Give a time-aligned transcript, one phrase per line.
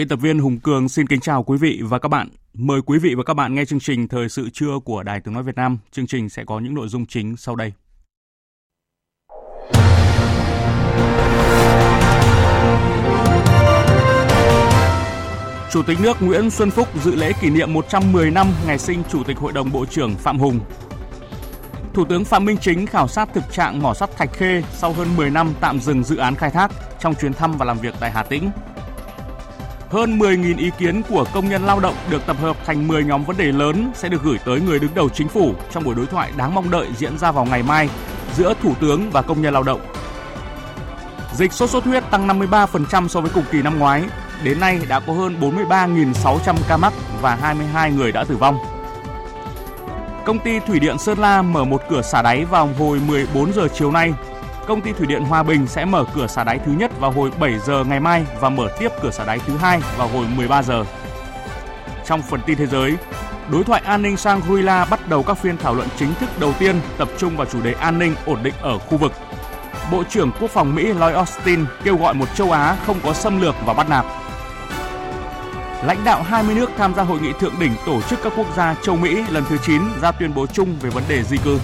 [0.00, 2.28] Biên tập viên Hùng Cường xin kính chào quý vị và các bạn.
[2.54, 5.34] Mời quý vị và các bạn nghe chương trình Thời sự trưa của Đài Tiếng
[5.34, 5.78] Nói Việt Nam.
[5.90, 7.72] Chương trình sẽ có những nội dung chính sau đây.
[15.70, 19.24] Chủ tịch nước Nguyễn Xuân Phúc dự lễ kỷ niệm 110 năm ngày sinh Chủ
[19.24, 20.60] tịch Hội đồng Bộ trưởng Phạm Hùng.
[21.94, 25.08] Thủ tướng Phạm Minh Chính khảo sát thực trạng mỏ sắt Thạch Khê sau hơn
[25.16, 28.10] 10 năm tạm dừng dự án khai thác trong chuyến thăm và làm việc tại
[28.10, 28.50] Hà Tĩnh.
[29.90, 33.24] Hơn 10.000 ý kiến của công nhân lao động được tập hợp thành 10 nhóm
[33.24, 36.06] vấn đề lớn sẽ được gửi tới người đứng đầu chính phủ trong buổi đối
[36.06, 37.88] thoại đáng mong đợi diễn ra vào ngày mai
[38.36, 39.80] giữa Thủ tướng và công nhân lao động.
[41.36, 44.02] Dịch sốt xuất huyết tăng 53% so với cùng kỳ năm ngoái.
[44.44, 48.58] Đến nay đã có hơn 43.600 ca mắc và 22 người đã tử vong.
[50.24, 53.68] Công ty Thủy điện Sơn La mở một cửa xả đáy vào hồi 14 giờ
[53.74, 54.12] chiều nay
[54.66, 57.30] công ty thủy điện Hòa Bình sẽ mở cửa xả đáy thứ nhất vào hồi
[57.40, 60.62] 7 giờ ngày mai và mở tiếp cửa xả đáy thứ hai vào hồi 13
[60.62, 60.84] giờ.
[62.06, 62.96] Trong phần tin thế giới,
[63.50, 66.76] đối thoại an ninh Shangri-La bắt đầu các phiên thảo luận chính thức đầu tiên
[66.98, 69.12] tập trung vào chủ đề an ninh ổn định ở khu vực.
[69.90, 73.40] Bộ trưởng Quốc phòng Mỹ Lloyd Austin kêu gọi một châu Á không có xâm
[73.40, 74.06] lược và bắt nạt.
[75.84, 78.74] Lãnh đạo 20 nước tham gia hội nghị thượng đỉnh tổ chức các quốc gia
[78.82, 81.58] châu Mỹ lần thứ 9 ra tuyên bố chung về vấn đề di cư.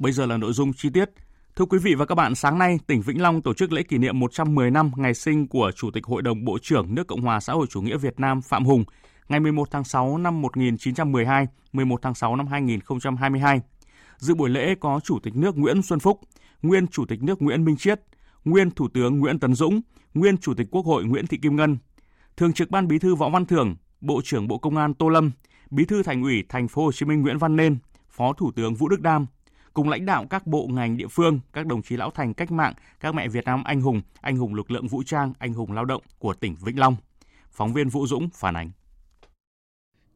[0.00, 1.10] Bây giờ là nội dung chi tiết.
[1.56, 3.98] Thưa quý vị và các bạn, sáng nay, tỉnh Vĩnh Long tổ chức lễ kỷ
[3.98, 7.40] niệm 110 năm ngày sinh của Chủ tịch Hội đồng Bộ trưởng nước Cộng hòa
[7.40, 8.84] xã hội chủ nghĩa Việt Nam Phạm Hùng,
[9.28, 13.60] ngày 11 tháng 6 năm 1912, 11 tháng 6 năm 2022.
[14.18, 16.20] Dự buổi lễ có Chủ tịch nước Nguyễn Xuân Phúc,
[16.62, 18.00] nguyên Chủ tịch nước Nguyễn Minh Chiết,
[18.44, 19.80] nguyên Thủ tướng Nguyễn Tấn Dũng,
[20.14, 21.78] nguyên Chủ tịch Quốc hội Nguyễn Thị Kim Ngân,
[22.36, 25.30] Thường trực Ban Bí thư Võ Văn Thưởng, Bộ trưởng Bộ Công an Tô Lâm,
[25.70, 27.78] Bí thư Thành ủy Thành phố Hồ Chí Minh Nguyễn Văn Nên,
[28.10, 29.26] Phó Thủ tướng Vũ Đức Đam,
[29.80, 32.74] cùng lãnh đạo các bộ ngành địa phương, các đồng chí lão thành cách mạng,
[33.00, 35.84] các mẹ Việt Nam anh hùng, anh hùng lực lượng vũ trang, anh hùng lao
[35.84, 36.96] động của tỉnh Vĩnh Long.
[37.50, 38.70] Phóng viên Vũ Dũng phản ánh.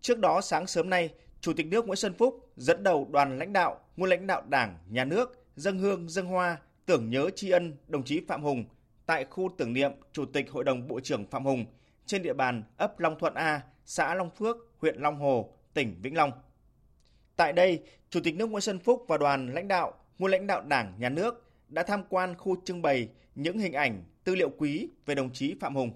[0.00, 1.10] Trước đó sáng sớm nay,
[1.40, 4.78] Chủ tịch nước Nguyễn Xuân Phúc dẫn đầu đoàn lãnh đạo, nguyên lãnh đạo Đảng,
[4.88, 8.64] Nhà nước dân hương dân hoa tưởng nhớ tri ân đồng chí Phạm Hùng
[9.06, 11.66] tại khu tưởng niệm Chủ tịch Hội đồng Bộ trưởng Phạm Hùng
[12.06, 16.16] trên địa bàn ấp Long Thuận A, xã Long Phước, huyện Long Hồ, tỉnh Vĩnh
[16.16, 16.30] Long.
[17.36, 20.62] Tại đây, Chủ tịch nước Nguyễn Xuân Phúc và đoàn lãnh đạo, nguyên lãnh đạo
[20.62, 24.88] Đảng, Nhà nước đã tham quan khu trưng bày những hình ảnh, tư liệu quý
[25.06, 25.90] về đồng chí Phạm Hùng.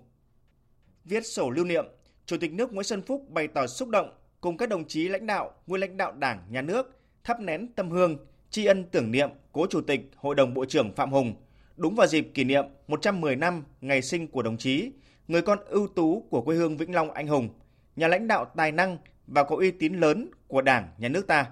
[1.04, 1.84] Viết sổ lưu niệm,
[2.26, 5.26] Chủ tịch nước Nguyễn Xuân Phúc bày tỏ xúc động cùng các đồng chí lãnh
[5.26, 8.16] đạo, nguyên lãnh đạo Đảng, Nhà nước thắp nén tâm hương,
[8.50, 11.34] tri ân tưởng niệm cố Chủ tịch Hội đồng Bộ trưởng Phạm Hùng
[11.78, 14.90] đúng vào dịp kỷ niệm 110 năm ngày sinh của đồng chí,
[15.28, 17.48] người con ưu tú của quê hương Vĩnh Long anh hùng,
[17.96, 21.46] nhà lãnh đạo tài năng và có uy tín lớn của Đảng, Nhà nước ta.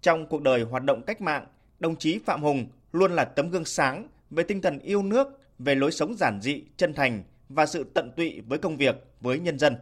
[0.00, 1.46] Trong cuộc đời hoạt động cách mạng,
[1.80, 5.74] đồng chí Phạm Hùng luôn là tấm gương sáng về tinh thần yêu nước, về
[5.74, 9.58] lối sống giản dị, chân thành và sự tận tụy với công việc, với nhân
[9.58, 9.76] dân.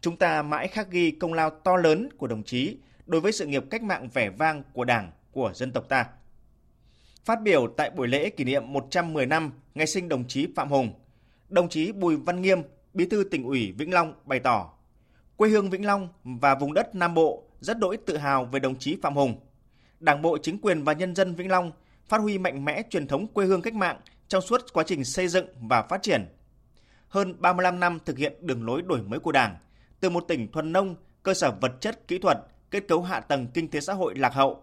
[0.00, 2.76] Chúng ta mãi khắc ghi công lao to lớn của đồng chí
[3.06, 6.06] đối với sự nghiệp cách mạng vẻ vang của Đảng, của dân tộc ta.
[7.24, 10.92] Phát biểu tại buổi lễ kỷ niệm 110 năm ngày sinh đồng chí Phạm Hùng,
[11.48, 12.62] đồng chí Bùi Văn Nghiêm,
[12.94, 14.70] Bí thư tỉnh ủy Vĩnh Long bày tỏ
[15.42, 18.78] quê hương Vĩnh Long và vùng đất Nam Bộ rất đỗi tự hào về đồng
[18.78, 19.40] chí Phạm Hùng.
[20.00, 21.72] Đảng bộ, chính quyền và nhân dân Vĩnh Long
[22.06, 25.28] phát huy mạnh mẽ truyền thống quê hương cách mạng trong suốt quá trình xây
[25.28, 26.26] dựng và phát triển.
[27.08, 29.56] Hơn 35 năm thực hiện đường lối đổi mới của Đảng,
[30.00, 32.38] từ một tỉnh thuần nông, cơ sở vật chất, kỹ thuật,
[32.70, 34.62] kết cấu hạ tầng kinh tế xã hội lạc hậu.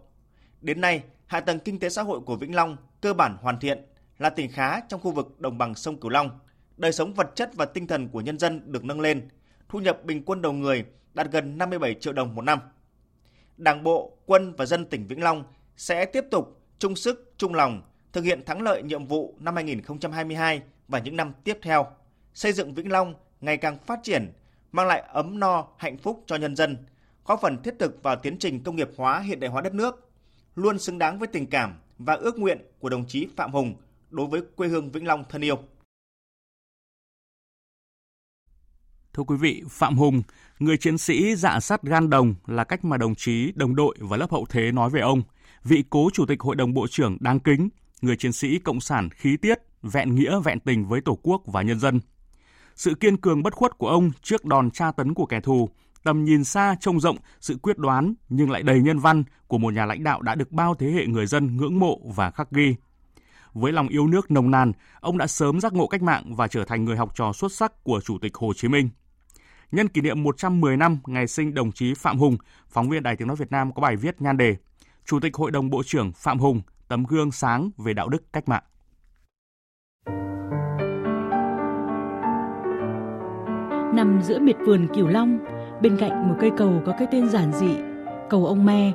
[0.62, 3.86] Đến nay, hạ tầng kinh tế xã hội của Vĩnh Long cơ bản hoàn thiện,
[4.18, 6.40] là tỉnh khá trong khu vực đồng bằng sông Cửu Long.
[6.78, 9.28] Đời sống vật chất và tinh thần của nhân dân được nâng lên,
[9.70, 12.60] thu nhập bình quân đầu người đạt gần 57 triệu đồng một năm.
[13.58, 15.44] Đảng bộ, quân và dân tỉnh Vĩnh Long
[15.78, 17.82] sẽ tiếp tục chung sức, chung lòng
[18.14, 21.88] thực hiện thắng lợi nhiệm vụ năm 2022 và những năm tiếp theo,
[22.34, 24.34] xây dựng Vĩnh Long ngày càng phát triển,
[24.72, 26.78] mang lại ấm no, hạnh phúc cho nhân dân,
[27.26, 30.10] góp phần thiết thực vào tiến trình công nghiệp hóa hiện đại hóa đất nước,
[30.56, 33.76] luôn xứng đáng với tình cảm và ước nguyện của đồng chí Phạm Hùng
[34.10, 35.60] đối với quê hương Vĩnh Long thân yêu.
[39.20, 40.22] Thưa quý vị, Phạm Hùng,
[40.60, 44.18] người chiến sĩ dạ sắt gan đồng là cách mà đồng chí, đồng đội và
[44.18, 45.22] lớp hậu thế nói về ông,
[45.64, 47.70] vị cố chủ tịch Hội đồng Bộ trưởng đáng kính,
[48.02, 51.62] người chiến sĩ cộng sản khí tiết, vẹn nghĩa vẹn tình với Tổ quốc và
[51.62, 52.00] nhân dân.
[52.76, 55.70] Sự kiên cường bất khuất của ông trước đòn tra tấn của kẻ thù,
[56.04, 59.74] tầm nhìn xa trông rộng, sự quyết đoán nhưng lại đầy nhân văn của một
[59.74, 62.76] nhà lãnh đạo đã được bao thế hệ người dân ngưỡng mộ và khắc ghi.
[63.54, 66.66] Với lòng yêu nước nồng nàn, ông đã sớm giác ngộ cách mạng và trở
[66.66, 68.90] thành người học trò xuất sắc của Chủ tịch Hồ Chí Minh.
[69.72, 72.38] Nhân kỷ niệm 110 năm ngày sinh đồng chí Phạm Hùng,
[72.70, 74.56] phóng viên Đài Tiếng Nói Việt Nam có bài viết nhan đề
[75.06, 78.50] Chủ tịch Hội đồng Bộ trưởng Phạm Hùng, tấm gương sáng về đạo đức cách
[78.50, 78.64] mạng.
[83.96, 85.40] Nằm giữa miệt vườn Cửu Long,
[85.82, 87.76] bên cạnh một cây cầu có cái tên giản dị,
[88.30, 88.92] cầu ông Me,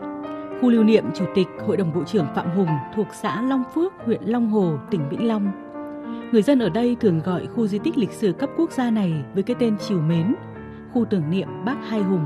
[0.61, 3.93] khu lưu niệm Chủ tịch Hội đồng Bộ trưởng Phạm Hùng thuộc xã Long Phước,
[4.05, 5.53] huyện Long Hồ, tỉnh Vĩnh Long.
[6.33, 9.25] Người dân ở đây thường gọi khu di tích lịch sử cấp quốc gia này
[9.35, 10.35] với cái tên chiều mến,
[10.95, 12.25] khu tưởng niệm Bác Hai Hùng.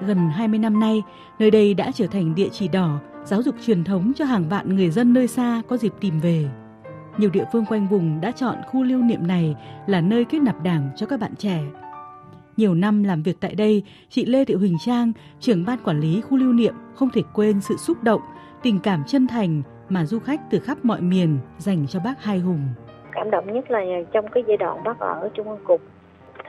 [0.00, 1.02] Gần 20 năm nay,
[1.38, 4.76] nơi đây đã trở thành địa chỉ đỏ giáo dục truyền thống cho hàng vạn
[4.76, 6.44] người dân nơi xa có dịp tìm về.
[7.18, 9.56] Nhiều địa phương quanh vùng đã chọn khu lưu niệm này
[9.86, 11.60] là nơi kết nạp đảng cho các bạn trẻ.
[12.56, 16.20] Nhiều năm làm việc tại đây, chị Lê Thị Huỳnh Trang, trưởng ban quản lý
[16.20, 18.20] khu lưu niệm không thể quên sự xúc động,
[18.62, 22.38] tình cảm chân thành mà du khách từ khắp mọi miền dành cho bác Hai
[22.38, 22.68] Hùng.
[23.12, 23.80] Cảm động nhất là
[24.12, 25.80] trong cái giai đoạn bác ở Trung ương Cục,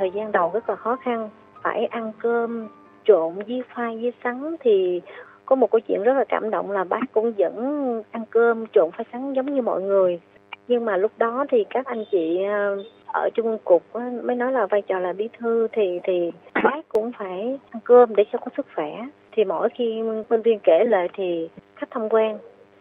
[0.01, 1.30] thời gian đầu rất là khó khăn,
[1.63, 2.68] phải ăn cơm
[3.03, 5.01] trộn với khoai với sắn thì
[5.45, 8.92] có một câu chuyện rất là cảm động là bác cũng vẫn ăn cơm trộn
[8.92, 10.19] khoai sắn giống như mọi người.
[10.68, 13.83] Nhưng mà lúc đó thì các anh chị ờ, ở trung ương cục
[14.24, 16.31] mới nói là vai trò là bí thư thì thì
[16.63, 18.92] bác cũng phải ăn cơm để cho có sức khỏe.
[19.31, 22.38] Thì mỗi khi nhân viên kể lại thì khách tham quan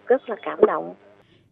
[0.06, 0.94] rất là cảm động.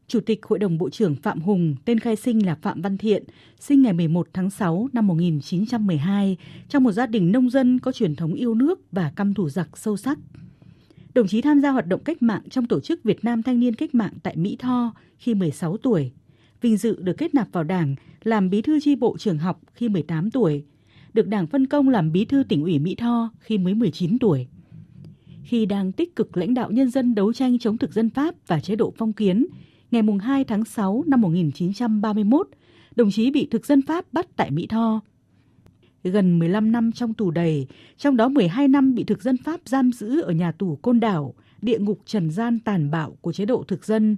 [0.08, 3.24] Chủ tịch Hội đồng Bộ trưởng Phạm Hùng, tên khai sinh là Phạm Văn Thiện,
[3.60, 6.36] sinh ngày 11 tháng 6 năm 1912
[6.68, 9.78] trong một gia đình nông dân có truyền thống yêu nước và căm thù giặc
[9.78, 10.18] sâu sắc.
[11.14, 13.74] Đồng chí tham gia hoạt động cách mạng trong tổ chức Việt Nam Thanh niên
[13.74, 16.12] Cách mạng tại Mỹ Tho khi 16 tuổi.
[16.60, 17.94] Vinh dự được kết nạp vào Đảng
[18.24, 20.64] làm bí thư chi bộ trường học khi 18 tuổi.
[21.12, 24.46] Được Đảng phân công làm bí thư tỉnh ủy Mỹ Tho khi mới 19 tuổi.
[25.44, 28.60] Khi đang tích cực lãnh đạo nhân dân đấu tranh chống thực dân Pháp và
[28.60, 29.46] chế độ phong kiến,
[29.90, 32.48] ngày 2 tháng 6 năm 1931,
[32.96, 35.00] đồng chí bị thực dân Pháp bắt tại Mỹ Tho.
[36.04, 39.92] Gần 15 năm trong tù đầy, trong đó 12 năm bị thực dân Pháp giam
[39.92, 43.64] giữ ở nhà tù Côn Đảo, địa ngục trần gian tàn bạo của chế độ
[43.68, 44.16] thực dân.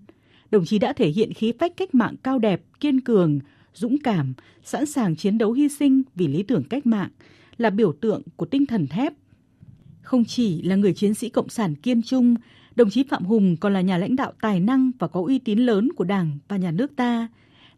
[0.51, 3.39] Đồng chí đã thể hiện khí phách cách mạng cao đẹp, kiên cường,
[3.75, 4.35] dũng cảm,
[4.65, 7.11] sẵn sàng chiến đấu hy sinh vì lý tưởng cách mạng,
[7.57, 9.13] là biểu tượng của tinh thần thép.
[10.03, 12.35] Không chỉ là người chiến sĩ cộng sản kiên trung,
[12.77, 15.59] đồng chí Phạm Hùng còn là nhà lãnh đạo tài năng và có uy tín
[15.59, 17.29] lớn của Đảng và nhà nước ta,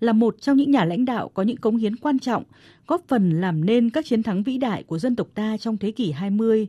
[0.00, 2.44] là một trong những nhà lãnh đạo có những cống hiến quan trọng,
[2.87, 5.91] góp phần làm nên các chiến thắng vĩ đại của dân tộc ta trong thế
[5.91, 6.69] kỷ 20.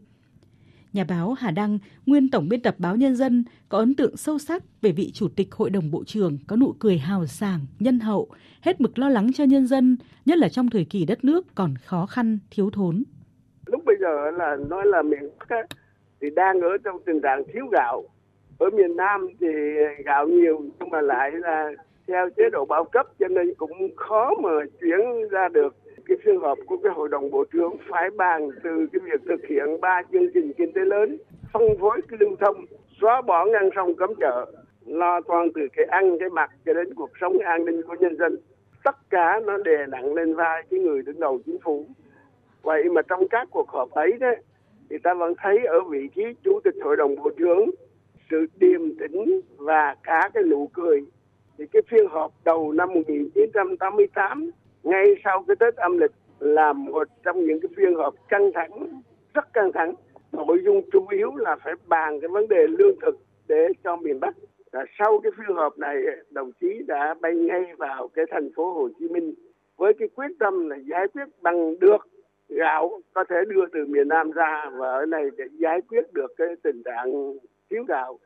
[0.93, 4.39] Nhà báo Hà Đăng, nguyên tổng biên tập báo Nhân dân, có ấn tượng sâu
[4.39, 7.99] sắc về vị chủ tịch Hội đồng Bộ trưởng có nụ cười hào sảng, nhân
[7.99, 8.29] hậu,
[8.61, 11.75] hết mực lo lắng cho nhân dân, nhất là trong thời kỳ đất nước còn
[11.85, 13.03] khó khăn, thiếu thốn.
[13.65, 15.55] Lúc bây giờ là nói là miền Bắc
[16.23, 18.03] thì đang ở trong tình trạng thiếu gạo.
[18.59, 19.47] Ở miền Nam thì
[20.05, 21.71] gạo nhiều, nhưng mà lại là
[22.07, 24.49] theo chế độ bao cấp, cho nên cũng khó mà
[24.81, 28.87] chuyển ra được cái phiên họp của cái hội đồng bộ trưởng phải bàn từ
[28.93, 31.17] cái việc thực hiện ba chương trình kinh tế lớn,
[31.53, 32.65] phân phối cái lưu thông,
[33.01, 34.45] xóa bỏ ngăn sông cấm chợ,
[34.85, 38.17] lo toan từ cái ăn, cái mặc cho đến cuộc sống an ninh của nhân
[38.17, 38.37] dân
[38.83, 41.85] tất cả nó đè nặng lên vai cái người đứng đầu chính phủ
[42.61, 44.31] vậy mà trong các cuộc họp ấy đó
[44.93, 47.69] thì ta vẫn thấy ở vị trí chủ tịch hội đồng bộ trưởng,
[48.31, 51.01] sự điềm tĩnh và cả cái nụ cười.
[51.57, 54.51] Thì cái phiên họp đầu năm 1988
[54.83, 59.01] ngay sau cái Tết âm lịch, là một trong những cái phiên họp căng thẳng,
[59.33, 59.93] rất căng thẳng.
[60.31, 64.19] Nội dung chủ yếu là phải bàn cái vấn đề lương thực để cho miền
[64.19, 64.35] Bắc.
[64.71, 65.95] Và sau cái phiên họp này,
[66.29, 69.33] đồng chí đã bay ngay vào cái thành phố Hồ Chí Minh
[69.77, 72.07] với cái quyết tâm là giải quyết bằng được
[72.49, 76.31] gạo có thể đưa từ miền Nam ra và ở này để giải quyết được
[76.37, 77.37] cái tình trạng
[77.69, 78.19] thiếu gạo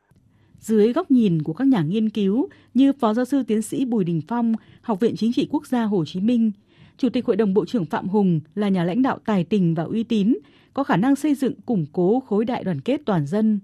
[0.60, 4.04] dưới góc nhìn của các nhà nghiên cứu như Phó Giáo sư Tiến sĩ Bùi
[4.04, 6.52] Đình Phong, Học viện Chính trị Quốc gia Hồ Chí Minh,
[6.96, 9.82] Chủ tịch Hội đồng Bộ trưởng Phạm Hùng là nhà lãnh đạo tài tình và
[9.82, 10.34] uy tín,
[10.74, 13.60] có khả năng xây dựng củng cố khối đại đoàn kết toàn dân.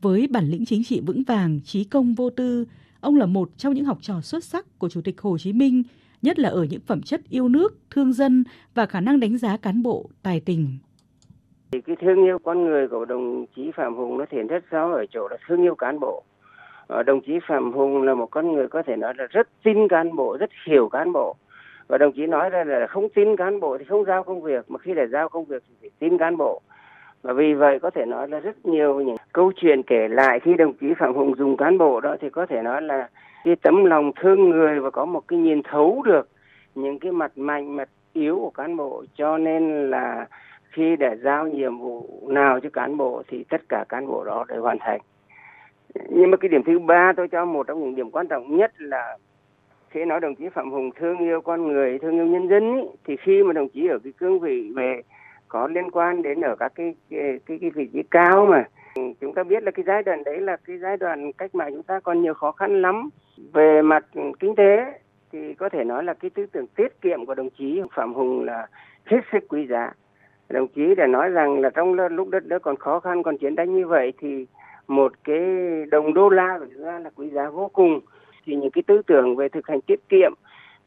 [0.00, 2.64] Với bản lĩnh chính trị vững vàng, trí công vô tư,
[3.00, 5.82] ông là một trong những học trò xuất sắc của Chủ tịch Hồ Chí Minh,
[6.22, 9.56] nhất là ở những phẩm chất yêu nước, thương dân và khả năng đánh giá
[9.56, 10.78] cán bộ, tài tình.
[11.72, 14.92] Thì cái thương yêu con người của đồng chí Phạm Hùng nó thể rất rõ
[14.92, 16.22] ở chỗ là thương yêu cán bộ.
[16.86, 19.88] Ờ, đồng chí Phạm Hùng là một con người có thể nói là rất tin
[19.88, 21.36] cán bộ, rất hiểu cán bộ.
[21.88, 24.70] Và đồng chí nói ra là không tin cán bộ thì không giao công việc,
[24.70, 26.60] mà khi để giao công việc thì phải tin cán bộ.
[27.22, 30.54] Và vì vậy có thể nói là rất nhiều những câu chuyện kể lại khi
[30.54, 33.08] đồng chí Phạm Hùng dùng cán bộ đó thì có thể nói là
[33.44, 36.28] cái tấm lòng thương người và có một cái nhìn thấu được
[36.74, 40.26] những cái mặt mạnh, mặt yếu của cán bộ cho nên là
[40.70, 44.44] khi để giao nhiệm vụ nào cho cán bộ thì tất cả cán bộ đó
[44.48, 45.00] đều hoàn thành.
[46.08, 48.72] Nhưng mà cái điểm thứ ba tôi cho một trong những điểm quan trọng nhất
[48.78, 49.18] là
[49.88, 52.82] khi nói đồng chí Phạm Hùng thương yêu con người, thương yêu nhân dân ý,
[53.04, 55.02] thì khi mà đồng chí ở cái cương vị về
[55.48, 58.64] có liên quan đến ở các cái cái cái, cái vị trí cao mà
[59.20, 61.82] chúng ta biết là cái giai đoạn đấy là cái giai đoạn cách mạng chúng
[61.82, 63.08] ta còn nhiều khó khăn lắm
[63.52, 64.06] về mặt
[64.40, 65.00] kinh tế
[65.32, 68.44] thì có thể nói là cái tư tưởng tiết kiệm của đồng chí Phạm Hùng
[68.44, 68.66] là
[69.04, 69.92] hết sức quý giá.
[70.48, 73.56] Đồng chí đã nói rằng là trong lúc đất nước còn khó khăn, còn chiến
[73.56, 74.46] tranh như vậy thì
[74.88, 75.40] một cái
[75.90, 78.00] đồng đô la của chúng ta là quý giá vô cùng.
[78.46, 80.32] Thì những cái tư tưởng về thực hành tiết kiệm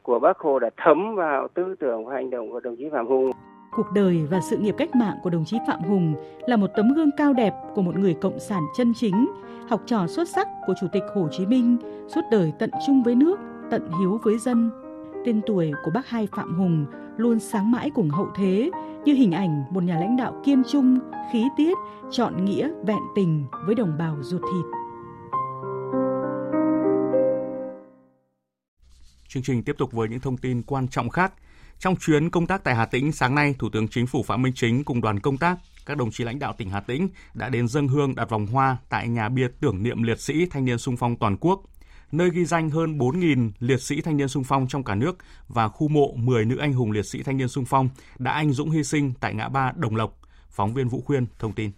[0.02, 3.06] của Bác Hồ đã thấm vào tư tưởng và hành động của đồng chí Phạm
[3.06, 3.30] Hùng.
[3.76, 6.14] Cuộc đời và sự nghiệp cách mạng của đồng chí Phạm Hùng
[6.46, 9.30] là một tấm gương cao đẹp của một người cộng sản chân chính,
[9.68, 11.76] học trò xuất sắc của Chủ tịch Hồ Chí Minh,
[12.14, 13.38] suốt đời tận trung với nước,
[13.70, 14.70] tận hiếu với dân.
[15.24, 18.70] Tên tuổi của bác hai Phạm Hùng luôn sáng mãi cùng hậu thế
[19.04, 20.98] như hình ảnh một nhà lãnh đạo kiên trung,
[21.32, 21.78] khí tiết,
[22.10, 24.64] chọn nghĩa, vẹn tình với đồng bào ruột thịt.
[29.28, 31.32] Chương trình tiếp tục với những thông tin quan trọng khác.
[31.78, 34.52] Trong chuyến công tác tại Hà Tĩnh sáng nay, Thủ tướng Chính phủ Phạm Minh
[34.56, 37.68] Chính cùng đoàn công tác, các đồng chí lãnh đạo tỉnh Hà Tĩnh đã đến
[37.68, 40.96] dân hương đặt vòng hoa tại nhà bia tưởng niệm liệt sĩ thanh niên sung
[40.96, 41.62] phong toàn quốc,
[42.12, 45.16] nơi ghi danh hơn 4.000 liệt sĩ thanh niên sung phong trong cả nước
[45.48, 47.88] và khu mộ 10 nữ anh hùng liệt sĩ thanh niên sung phong
[48.18, 50.18] đã anh dũng hy sinh tại ngã ba Đồng Lộc.
[50.50, 51.70] Phóng viên Vũ Khuyên thông tin.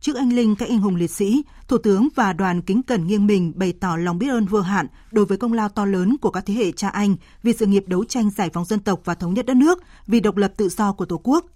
[0.00, 3.26] Trước anh linh các anh hùng liệt sĩ, Thủ tướng và đoàn kính cẩn nghiêng
[3.26, 6.30] mình bày tỏ lòng biết ơn vô hạn đối với công lao to lớn của
[6.30, 9.14] các thế hệ cha anh vì sự nghiệp đấu tranh giải phóng dân tộc và
[9.14, 11.46] thống nhất đất nước, vì độc lập tự do của Tổ quốc.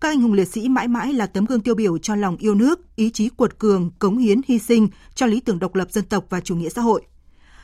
[0.00, 2.54] Các anh hùng liệt sĩ mãi mãi là tấm gương tiêu biểu cho lòng yêu
[2.54, 6.04] nước, ý chí cuột cường, cống hiến, hy sinh cho lý tưởng độc lập dân
[6.04, 7.02] tộc và chủ nghĩa xã hội.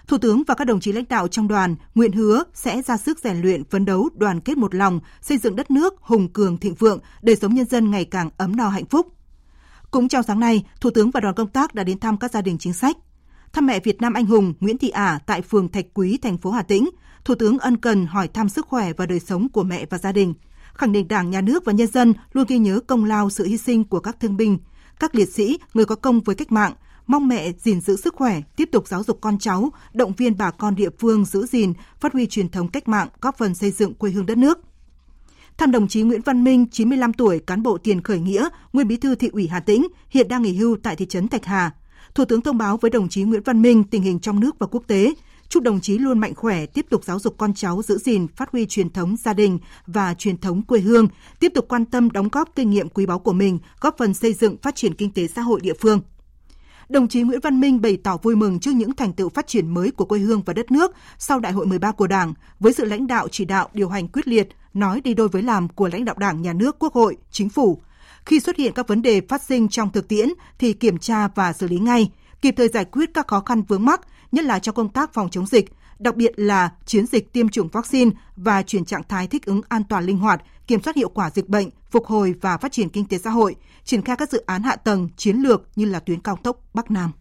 [0.06, 3.18] Thủ tướng và các đồng chí lãnh đạo trong đoàn nguyện hứa sẽ ra sức
[3.18, 6.74] rèn luyện, phấn đấu, đoàn kết một lòng, xây dựng đất nước hùng cường thịnh
[6.74, 9.06] vượng, đời sống nhân dân ngày càng ấm no hạnh phúc.
[9.90, 12.42] Cũng trong sáng nay, Thủ tướng và đoàn công tác đã đến thăm các gia
[12.42, 12.96] đình chính sách.
[13.52, 16.50] Thăm mẹ Việt Nam anh hùng Nguyễn Thị Ả tại phường Thạch Quý, thành phố
[16.50, 16.90] Hà Tĩnh,
[17.24, 20.12] Thủ tướng ân cần hỏi thăm sức khỏe và đời sống của mẹ và gia
[20.12, 20.34] đình,
[20.74, 23.56] khẳng định Đảng, Nhà nước và nhân dân luôn ghi nhớ công lao sự hy
[23.56, 24.58] sinh của các thương binh,
[25.00, 26.72] các liệt sĩ, người có công với cách mạng,
[27.06, 30.50] mong mẹ gìn giữ sức khỏe, tiếp tục giáo dục con cháu, động viên bà
[30.50, 33.94] con địa phương giữ gìn, phát huy truyền thống cách mạng, góp phần xây dựng
[33.94, 34.58] quê hương đất nước.
[35.60, 38.96] Thăm đồng chí Nguyễn Văn Minh, 95 tuổi, cán bộ tiền khởi nghĩa, nguyên bí
[38.96, 41.70] thư thị ủy Hà Tĩnh, hiện đang nghỉ hưu tại thị trấn Thạch Hà.
[42.14, 44.66] Thủ tướng thông báo với đồng chí Nguyễn Văn Minh tình hình trong nước và
[44.66, 45.14] quốc tế,
[45.48, 48.52] chúc đồng chí luôn mạnh khỏe, tiếp tục giáo dục con cháu giữ gìn, phát
[48.52, 51.08] huy truyền thống gia đình và truyền thống quê hương,
[51.40, 54.32] tiếp tục quan tâm đóng góp kinh nghiệm quý báu của mình, góp phần xây
[54.32, 56.00] dựng phát triển kinh tế xã hội địa phương.
[56.90, 59.74] Đồng chí Nguyễn Văn Minh bày tỏ vui mừng trước những thành tựu phát triển
[59.74, 62.84] mới của quê hương và đất nước sau Đại hội 13 của Đảng, với sự
[62.84, 66.04] lãnh đạo chỉ đạo điều hành quyết liệt, nói đi đôi với làm của lãnh
[66.04, 67.80] đạo Đảng, Nhà nước, Quốc hội, Chính phủ.
[68.26, 70.28] Khi xuất hiện các vấn đề phát sinh trong thực tiễn
[70.58, 72.10] thì kiểm tra và xử lý ngay,
[72.42, 74.00] kịp thời giải quyết các khó khăn vướng mắc,
[74.32, 77.68] nhất là trong công tác phòng chống dịch, đặc biệt là chiến dịch tiêm chủng
[77.68, 81.30] vaccine và chuyển trạng thái thích ứng an toàn linh hoạt, kiểm soát hiệu quả
[81.30, 84.42] dịch bệnh, phục hồi và phát triển kinh tế xã hội, triển khai các dự
[84.46, 87.12] án hạ tầng chiến lược như là tuyến cao tốc Bắc Nam.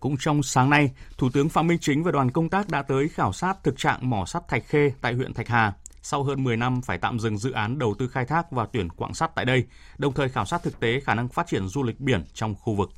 [0.00, 3.08] Cũng trong sáng nay, Thủ tướng Phạm Minh Chính và đoàn công tác đã tới
[3.08, 5.72] khảo sát thực trạng mỏ sắt Thạch Khê tại huyện Thạch Hà.
[6.02, 8.88] Sau hơn 10 năm phải tạm dừng dự án đầu tư khai thác và tuyển
[8.88, 9.64] quặng sắt tại đây,
[9.98, 12.74] đồng thời khảo sát thực tế khả năng phát triển du lịch biển trong khu
[12.74, 12.90] vực.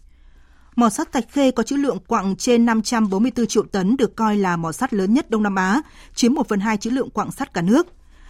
[0.77, 4.57] Mỏ sắt Thạch Khê có trữ lượng quặng trên 544 triệu tấn được coi là
[4.57, 5.83] mỏ sắt lớn nhất Đông Nam Á,
[6.15, 7.87] chiếm 1 phần 2 trữ lượng quặng sắt cả nước.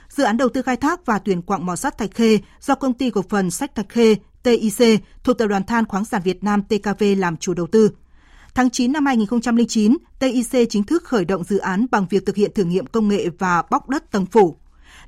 [0.08, 2.94] Dự án đầu tư khai thác và tuyển quặng mỏ sắt Thạch Khê do công
[2.94, 6.62] ty cổ phần Sách Thạch Khê TIC thuộc Tập đoàn Than khoáng sản Việt Nam
[6.62, 7.90] TKV làm chủ đầu tư.
[8.54, 12.50] Tháng 9 năm 2009, TIC chính thức khởi động dự án bằng việc thực hiện
[12.54, 14.56] thử nghiệm công nghệ và bóc đất tầng phủ.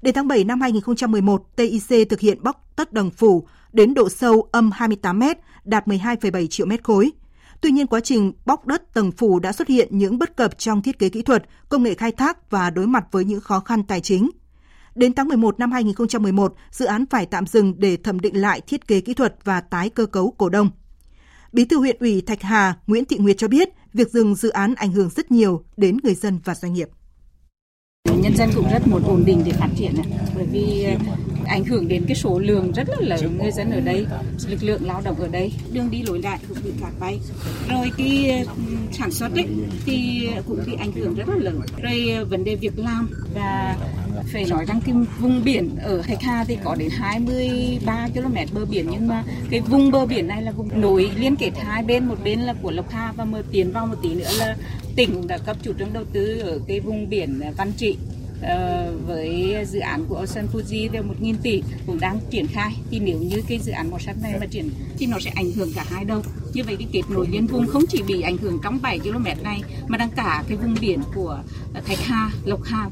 [0.02, 4.48] Đến tháng 7 năm 2011, TIC thực hiện bóc đất tầng phủ đến độ sâu
[4.52, 5.22] âm 28 m,
[5.64, 7.10] đạt 12,7 triệu mét khối.
[7.60, 10.82] Tuy nhiên, quá trình bóc đất tầng phủ đã xuất hiện những bất cập trong
[10.82, 13.82] thiết kế kỹ thuật, công nghệ khai thác và đối mặt với những khó khăn
[13.82, 14.30] tài chính.
[14.94, 18.86] Đến tháng 11 năm 2011, dự án phải tạm dừng để thẩm định lại thiết
[18.86, 20.70] kế kỹ thuật và tái cơ cấu cổ đông.
[21.52, 24.74] Bí thư huyện ủy Thạch Hà Nguyễn Thị Nguyệt cho biết, việc dừng dự án
[24.74, 26.88] ảnh hưởng rất nhiều đến người dân và doanh nghiệp.
[28.04, 29.94] Nhân dân cũng rất muốn ổn định để phát triển,
[30.34, 30.86] bởi vì
[31.46, 34.06] ảnh hưởng đến cái số lượng rất là lớn người dân ở đây,
[34.48, 37.18] lực lượng lao động ở đây, đường đi lối lại cũng bị cạt bay.
[37.68, 38.44] Rồi cái
[38.92, 39.46] sản xuất ấy
[39.86, 41.60] thì cũng bị ảnh hưởng rất là lớn.
[41.82, 43.76] Rồi ờ, vấn đề việc làm và
[44.32, 48.64] phải nói rằng cái vùng biển ở Thạch Hà thì có đến 23 km bờ
[48.64, 52.04] biển nhưng mà cái vùng bờ biển này là vùng nối liên kết hai bên
[52.04, 54.56] một bên là của Lộc Hà và mở tiến vào một tí nữa là
[54.96, 57.96] tỉnh đã cấp chủ trương đầu tư ở cái vùng biển Văn Trị
[58.42, 62.76] Ờ, với dự án của Ocean Fuji về 1.000 tỷ cũng đang triển khai.
[62.90, 65.52] Thì nếu như cái dự án màu sắt này mà triển thì nó sẽ ảnh
[65.52, 68.36] hưởng cả hai đâu như vậy cái kết nối liên vùng không chỉ bị ảnh
[68.36, 71.42] hưởng trong 7 km này mà đang cả cái vùng biển của
[71.86, 72.88] Thạch Hà, Lộc Hà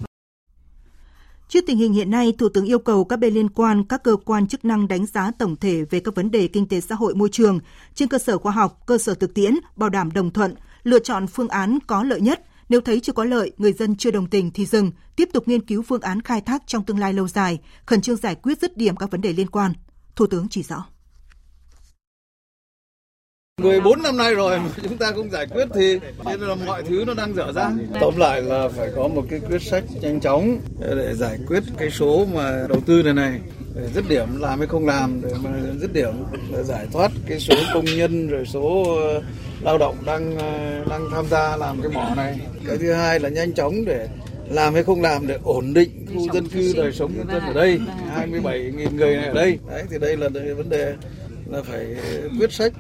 [1.49, 4.17] Trước tình hình hiện nay, Thủ tướng yêu cầu các bên liên quan, các cơ
[4.25, 7.15] quan chức năng đánh giá tổng thể về các vấn đề kinh tế xã hội
[7.15, 7.59] môi trường.
[7.95, 11.27] Trên cơ sở khoa học, cơ sở thực tiễn, bảo đảm đồng thuận, lựa chọn
[11.27, 12.45] phương án có lợi nhất.
[12.69, 15.67] Nếu thấy chưa có lợi, người dân chưa đồng tình thì dừng, tiếp tục nghiên
[15.67, 18.77] cứu phương án khai thác trong tương lai lâu dài, khẩn trương giải quyết dứt
[18.77, 19.73] điểm các vấn đề liên quan.
[20.17, 20.87] Thủ tướng chỉ rõ.
[23.63, 27.05] 14 năm nay rồi mà chúng ta không giải quyết thì nên là mọi thứ
[27.07, 27.79] nó đang dở dang.
[28.01, 31.91] Tóm lại là phải có một cái quyết sách nhanh chóng để giải quyết cái
[31.91, 33.41] số mà đầu tư này này
[33.75, 35.51] để dứt điểm làm hay không làm để mà
[35.81, 36.13] dứt điểm
[36.65, 39.23] giải thoát cái số công nhân rồi số ờ,
[39.61, 42.41] lao động đang ờ, đang tham gia làm cái mỏ này.
[42.67, 44.09] Cái thứ hai là nhanh chóng để
[44.51, 47.53] làm hay không làm để ổn định khu dân cư đời sống nhân dân ở
[47.53, 47.81] đây.
[48.17, 49.59] 27.000 người này ở đây.
[49.71, 50.95] Đấy thì đây là vấn đề
[51.47, 51.87] là phải
[52.39, 52.73] quyết sách.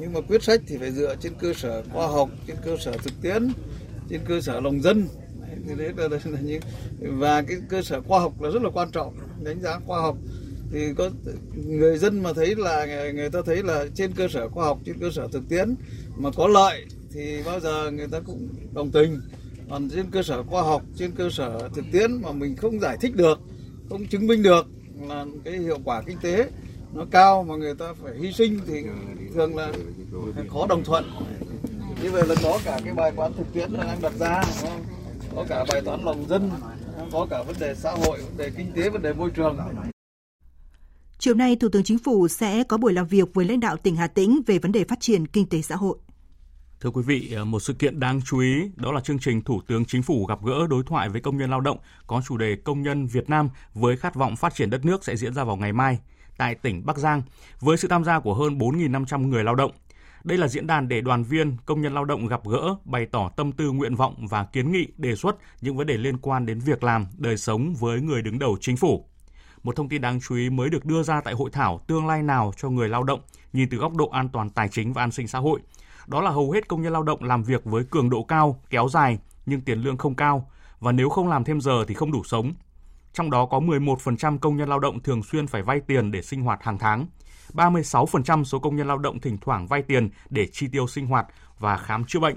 [0.00, 2.92] Nhưng mà quyết sách thì phải dựa trên cơ sở khoa học trên cơ sở
[2.92, 3.48] thực tiễn
[4.10, 5.06] trên cơ sở lòng dân
[5.68, 6.58] thì đấy là, là, là
[7.00, 9.14] và cái cơ sở khoa học là rất là quan trọng.
[9.44, 10.16] Đánh giá khoa học
[10.72, 11.10] thì có
[11.66, 14.98] người dân mà thấy là người ta thấy là trên cơ sở khoa học trên
[15.00, 15.74] cơ sở thực tiễn
[16.16, 19.20] mà có lợi thì bao giờ người ta cũng đồng tình.
[19.70, 22.96] Còn trên cơ sở khoa học trên cơ sở thực tiễn mà mình không giải
[23.00, 23.40] thích được
[23.90, 24.66] không chứng minh được
[25.08, 26.48] là cái hiệu quả kinh tế
[26.94, 28.82] nó cao mà người ta phải hy sinh thì
[29.34, 29.72] thường là
[30.52, 31.04] khó đồng thuận.
[32.02, 34.42] Như vậy là có cả cái bài toán thực tiễn đang đặt ra
[35.36, 36.50] có cả bài toán lòng dân
[37.12, 39.58] có cả vấn đề xã hội vấn đề kinh tế vấn đề môi trường
[41.18, 43.96] Chiều nay, Thủ tướng Chính phủ sẽ có buổi làm việc với lãnh đạo tỉnh
[43.96, 45.98] Hà Tĩnh về vấn đề phát triển kinh tế xã hội.
[46.80, 49.84] Thưa quý vị, một sự kiện đáng chú ý đó là chương trình Thủ tướng
[49.84, 52.82] Chính phủ gặp gỡ đối thoại với công nhân lao động có chủ đề Công
[52.82, 55.72] nhân Việt Nam với khát vọng phát triển đất nước sẽ diễn ra vào ngày
[55.72, 55.98] mai
[56.36, 57.22] tại tỉnh Bắc Giang
[57.60, 59.70] với sự tham gia của hơn 4.500 người lao động.
[60.24, 63.30] Đây là diễn đàn để đoàn viên, công nhân lao động gặp gỡ, bày tỏ
[63.36, 66.58] tâm tư nguyện vọng và kiến nghị đề xuất những vấn đề liên quan đến
[66.58, 69.04] việc làm, đời sống với người đứng đầu chính phủ.
[69.62, 72.22] Một thông tin đáng chú ý mới được đưa ra tại hội thảo Tương lai
[72.22, 73.20] nào cho người lao động
[73.52, 75.60] nhìn từ góc độ an toàn tài chính và an sinh xã hội.
[76.06, 78.88] Đó là hầu hết công nhân lao động làm việc với cường độ cao, kéo
[78.88, 82.24] dài nhưng tiền lương không cao và nếu không làm thêm giờ thì không đủ
[82.24, 82.52] sống,
[83.12, 86.42] trong đó có 11% công nhân lao động thường xuyên phải vay tiền để sinh
[86.42, 87.06] hoạt hàng tháng.
[87.52, 91.26] 36% số công nhân lao động thỉnh thoảng vay tiền để chi tiêu sinh hoạt
[91.58, 92.36] và khám chữa bệnh.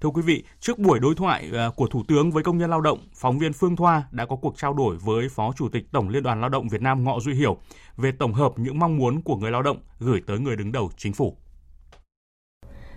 [0.00, 2.80] Thưa quý vị, trước buổi đối thoại ờ, của Thủ tướng với công nhân lao
[2.80, 6.08] động, phóng viên Phương Thoa đã có cuộc trao đổi với Phó Chủ tịch Tổng
[6.08, 7.58] Liên đoàn Lao động Việt Nam Ngọ Duy Hiểu
[7.96, 10.90] về tổng hợp những mong muốn của người lao động gửi tới người đứng đầu
[10.96, 11.36] chính phủ.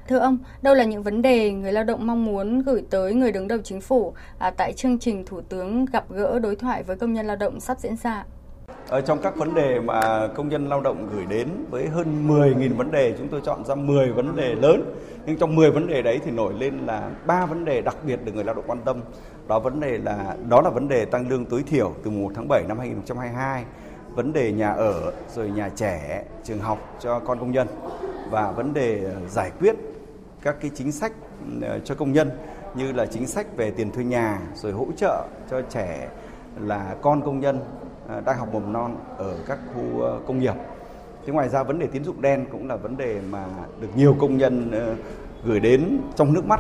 [0.08, 3.32] Thưa ông, đâu là những vấn đề người lao động mong muốn gửi tới người
[3.32, 6.96] đứng đầu chính phủ à, tại chương trình Thủ tướng gặp gỡ đối thoại với
[6.96, 8.26] công nhân lao động sắp diễn ra?
[8.88, 12.76] Ở trong các vấn đề mà công nhân lao động gửi đến với hơn 10.000
[12.76, 14.94] vấn đề, chúng tôi chọn ra 10 vấn đề lớn.
[15.26, 18.20] Nhưng trong 10 vấn đề đấy thì nổi lên là ba vấn đề đặc biệt
[18.26, 19.00] được người lao động quan tâm.
[19.48, 22.48] Đó vấn đề là đó là vấn đề tăng lương tối thiểu từ 1 tháng
[22.48, 23.64] 7 năm 2022,
[24.16, 27.68] vấn đề nhà ở, rồi nhà trẻ, trường học cho con công nhân
[28.30, 29.76] và vấn đề ờ, giải quyết
[30.46, 31.12] các cái chính sách
[31.62, 32.30] ờ, cho công nhân
[32.76, 36.10] như là chính sách về tiền thuê nhà rồi hỗ trợ cho trẻ
[36.60, 37.60] là con công nhân
[38.08, 40.54] ờ, đang học mầm non ở các khu ờ, công nghiệp.
[41.26, 43.46] Thế ngoài ra vấn đề tín dụng đen cũng là vấn đề mà
[43.82, 44.72] được nhiều công nhân
[45.46, 46.60] gửi đến trong nước mắt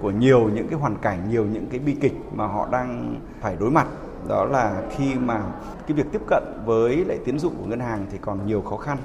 [0.00, 3.56] của nhiều những cái hoàn cảnh, nhiều những cái bi kịch mà họ đang phải
[3.60, 3.86] đối mặt.
[4.28, 5.42] Đó là khi mà
[5.86, 8.76] cái việc tiếp cận với lại tín dụng của ngân hàng thì còn nhiều khó
[8.76, 8.98] khăn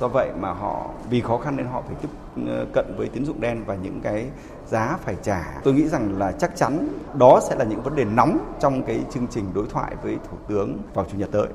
[0.00, 2.08] do vậy mà họ vì khó khăn nên họ phải tiếp
[2.46, 4.26] ờ, cận với tín dụng đen và những cái
[4.66, 8.04] giá phải trả tôi nghĩ rằng là chắc chắn đó sẽ là những vấn đề
[8.04, 11.46] nóng trong cái chương trình đối thoại với thủ tướng vào chủ nhật tới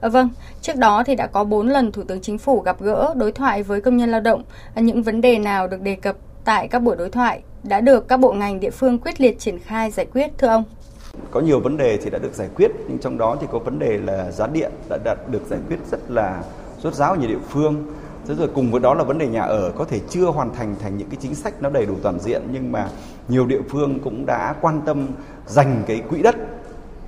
[0.00, 0.28] À, vâng,
[0.60, 3.62] trước đó thì đã có 4 lần Thủ tướng Chính phủ gặp gỡ đối thoại
[3.62, 4.42] với công nhân lao động.
[4.74, 8.08] À, những vấn đề nào được đề cập tại các buổi đối thoại đã được
[8.08, 10.64] các bộ ngành địa phương quyết liệt triển khai giải quyết thưa ông?
[11.30, 13.78] Có nhiều vấn đề thì đã được giải quyết, nhưng trong đó thì có vấn
[13.78, 16.42] đề là giá điện đã, đã được giải quyết rất là
[16.82, 17.86] rốt ráo ở nhiều địa phương
[18.28, 20.74] thế rồi cùng với đó là vấn đề nhà ở có thể chưa hoàn thành
[20.80, 22.88] thành những cái chính sách nó đầy đủ toàn diện, nhưng mà
[23.28, 25.06] nhiều địa phương cũng đã quan tâm
[25.46, 26.36] dành cái quỹ đất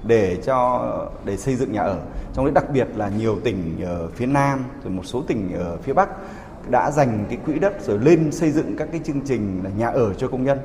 [0.02, 0.88] để cho,
[1.24, 1.98] để xây dựng nhà ở.
[2.34, 5.76] Trong đấy đặc biệt là nhiều tỉnh ở phía Nam, rồi một số tỉnh ở
[5.76, 6.08] phía Bắc
[6.70, 9.88] đã dành cái quỹ đất rồi lên xây dựng các cái chương trình là nhà
[9.88, 10.58] ở cho công nhân.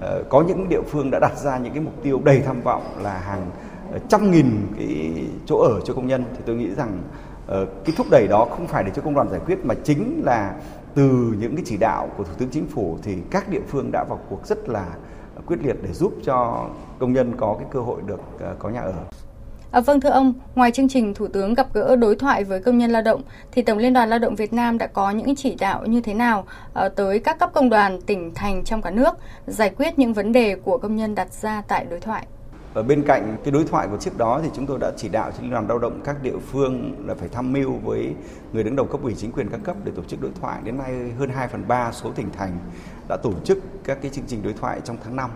[0.00, 2.82] Ờ, có những địa phương đã đặt ra những cái mục tiêu đầy tham vọng
[3.02, 3.50] là hàng
[3.92, 5.12] ờ, trăm nghìn cái
[5.46, 6.98] chỗ ở cho công nhân thì tôi nghĩ rằng
[7.46, 10.22] Ờ, cái thúc đẩy đó không phải để cho công đoàn giải quyết mà chính
[10.24, 10.54] là
[10.94, 14.04] từ những cái chỉ đạo của thủ tướng chính phủ thì các địa phương đã
[14.08, 14.86] vào cuộc rất là
[15.46, 16.66] quyết liệt để giúp cho
[16.98, 18.92] công nhân có cái cơ hội được ờ, có nhà ở.
[19.70, 22.78] À, vâng thưa ông, ngoài chương trình Thủ tướng gặp gỡ đối thoại với công
[22.78, 25.54] nhân lao động, thì Tổng Liên đoàn Lao động Việt Nam đã có những chỉ
[25.60, 29.18] đạo như thế nào à, tới các cấp công đoàn tỉnh thành trong cả nước
[29.46, 32.26] giải quyết những vấn đề của công nhân đặt ra tại đối thoại?
[32.74, 35.30] Và bên cạnh cái đối thoại của trước đó thì chúng tôi đã chỉ đạo
[35.30, 38.14] cho Liên đoàn Lao động các địa phương là phải tham mưu với
[38.52, 40.60] người đứng đầu cấp ủy chính quyền các cấp để tổ chức đối thoại.
[40.64, 42.58] Đến nay hơn 2 phần 3 số tỉnh thành
[43.08, 45.30] đã tổ chức các cái chương trình đối thoại trong tháng 5.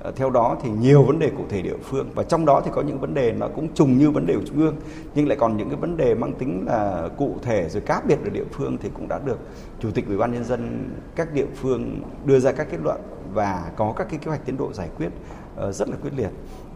[0.00, 2.70] Ờ, theo đó thì nhiều vấn đề cụ thể địa phương và trong đó thì
[2.74, 4.76] có những vấn đề nó cũng trùng như vấn đề của trung ương,
[5.14, 8.18] nhưng lại còn những cái vấn đề mang tính là cụ thể rồi cá biệt
[8.24, 9.38] ở địa phương thì cũng đã được
[9.80, 13.00] chủ tịch ủy ban nhân dân các địa phương đưa ra các kết luận
[13.34, 15.08] và có các cái kế hoạch tiến độ giải quyết
[15.56, 16.30] ờ, rất là quyết liệt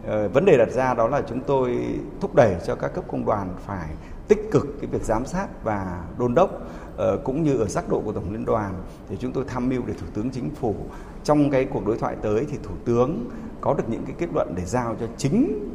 [0.07, 1.77] Ờ, vấn đề đặt ra đó là chúng tôi
[2.21, 3.89] thúc đẩy cho các cấp công đoàn phải
[4.27, 6.49] tích cực cái việc giám sát và đôn đốc
[6.97, 8.73] ờ, cũng như ở giác độ của tổng liên đoàn
[9.09, 10.75] thì chúng tôi tham mưu để thủ tướng chính phủ
[11.23, 13.29] trong cái cuộc đối thoại tới thì thủ tướng
[13.61, 15.69] có được những cái kết luận để giao cho chính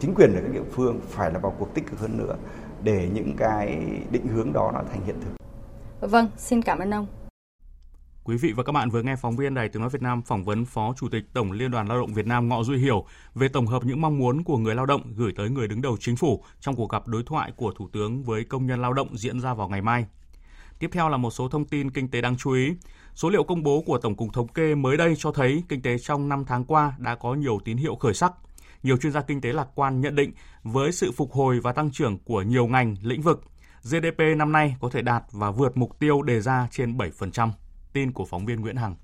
[0.00, 2.36] chính quyền ở các địa phương phải là vào cuộc tích cực hơn nữa
[2.82, 3.78] để những cái
[4.10, 5.36] định hướng đó nó thành hiện thực.
[6.10, 7.06] Vâng, xin cảm ơn ông.
[8.26, 10.44] Quý vị và các bạn vừa nghe phóng viên Đài Tiếng Nói Việt Nam phỏng
[10.44, 13.48] vấn Phó Chủ tịch Tổng Liên đoàn Lao động Việt Nam Ngọ Duy Hiểu về
[13.48, 16.16] tổng hợp những mong muốn của người lao động gửi tới người đứng đầu chính
[16.16, 19.40] phủ trong cuộc gặp đối thoại của Thủ tướng với công nhân lao động diễn
[19.40, 20.06] ra vào ngày mai.
[20.78, 22.72] Tiếp theo là một số thông tin kinh tế đáng chú ý.
[23.14, 25.98] Số liệu công bố của Tổng cục Thống kê mới đây cho thấy kinh tế
[25.98, 28.32] trong 5 tháng qua đã có nhiều tín hiệu khởi sắc.
[28.82, 31.90] Nhiều chuyên gia kinh tế lạc quan nhận định với sự phục hồi và tăng
[31.90, 33.44] trưởng của nhiều ngành, lĩnh vực,
[33.82, 37.50] GDP năm nay có thể đạt và vượt mục tiêu đề ra trên 7%.
[37.96, 38.94] Tin của phóng viên Nguyễn Hằng.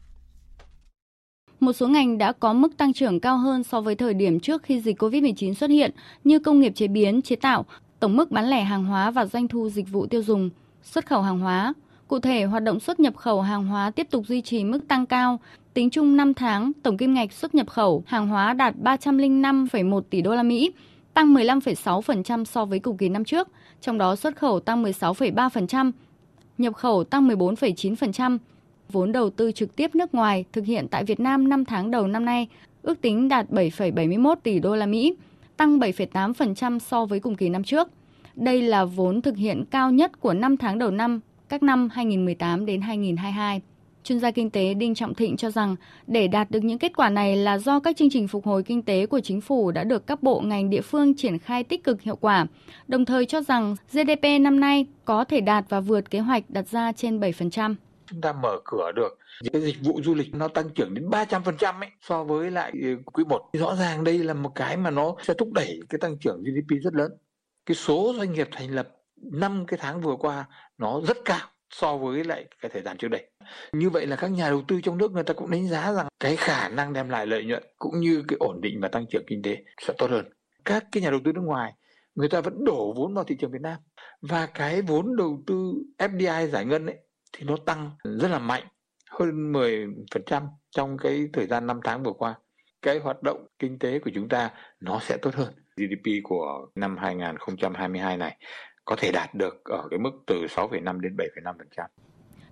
[1.60, 4.62] Một số ngành đã có mức tăng trưởng cao hơn so với thời điểm trước
[4.62, 5.90] khi dịch COVID-19 xuất hiện
[6.24, 7.64] như công nghiệp chế biến, chế tạo,
[8.00, 10.50] tổng mức bán lẻ hàng hóa và doanh thu dịch vụ tiêu dùng,
[10.82, 11.74] xuất khẩu hàng hóa.
[12.08, 15.06] Cụ thể, hoạt động xuất nhập khẩu hàng hóa tiếp tục duy trì mức tăng
[15.06, 15.40] cao.
[15.74, 20.22] Tính chung 5 tháng, tổng kim ngạch xuất nhập khẩu hàng hóa đạt 305,1 tỷ
[20.22, 20.72] đô la Mỹ,
[21.14, 23.48] tăng 15,6% so với cùng kỳ năm trước,
[23.80, 25.92] trong đó xuất khẩu tăng 16,3%,
[26.58, 28.38] nhập khẩu tăng 14,9%,
[28.92, 32.06] vốn đầu tư trực tiếp nước ngoài thực hiện tại Việt Nam 5 tháng đầu
[32.06, 32.48] năm nay
[32.82, 35.16] ước tính đạt 7,71 tỷ đô la Mỹ,
[35.56, 37.88] tăng 7,8% so với cùng kỳ năm trước.
[38.34, 42.66] Đây là vốn thực hiện cao nhất của 5 tháng đầu năm các năm 2018
[42.66, 43.60] đến 2022.
[44.04, 45.76] Chuyên gia kinh tế Đinh Trọng Thịnh cho rằng
[46.06, 48.82] để đạt được những kết quả này là do các chương trình phục hồi kinh
[48.82, 52.02] tế của chính phủ đã được các bộ ngành địa phương triển khai tích cực
[52.02, 52.46] hiệu quả,
[52.88, 56.68] đồng thời cho rằng GDP năm nay có thể đạt và vượt kế hoạch đặt
[56.68, 57.74] ra trên 7%
[58.12, 59.18] chúng ta mở cửa được
[59.52, 62.96] cái dịch vụ du lịch nó tăng trưởng đến 300% ấy, so với lại ừ,
[63.12, 63.50] quý 1.
[63.52, 66.82] Rõ ràng đây là một cái mà nó sẽ thúc đẩy cái tăng trưởng GDP
[66.82, 67.12] rất lớn.
[67.66, 70.44] Cái số doanh nghiệp thành lập năm cái tháng vừa qua
[70.78, 73.30] nó rất cao so với lại cái thời gian trước đây.
[73.72, 76.06] Như vậy là các nhà đầu tư trong nước người ta cũng đánh giá rằng
[76.20, 79.24] cái khả năng đem lại lợi nhuận cũng như cái ổn định và tăng trưởng
[79.26, 80.24] kinh tế sẽ tốt hơn.
[80.64, 81.72] Các cái nhà đầu tư nước ngoài,
[82.14, 83.78] người ta vẫn đổ vốn vào thị trường Việt Nam
[84.20, 86.96] và cái vốn đầu tư FDI giải ngân ấy
[87.32, 88.62] thì nó tăng rất là mạnh
[89.10, 92.34] hơn 10% trong cái thời gian 5 tháng vừa qua.
[92.82, 95.54] Cái hoạt động kinh tế của chúng ta nó sẽ tốt hơn.
[95.76, 98.36] GDP của năm 2022 này
[98.84, 101.86] có thể đạt được ở cái mức từ 6,5 đến 7,5%.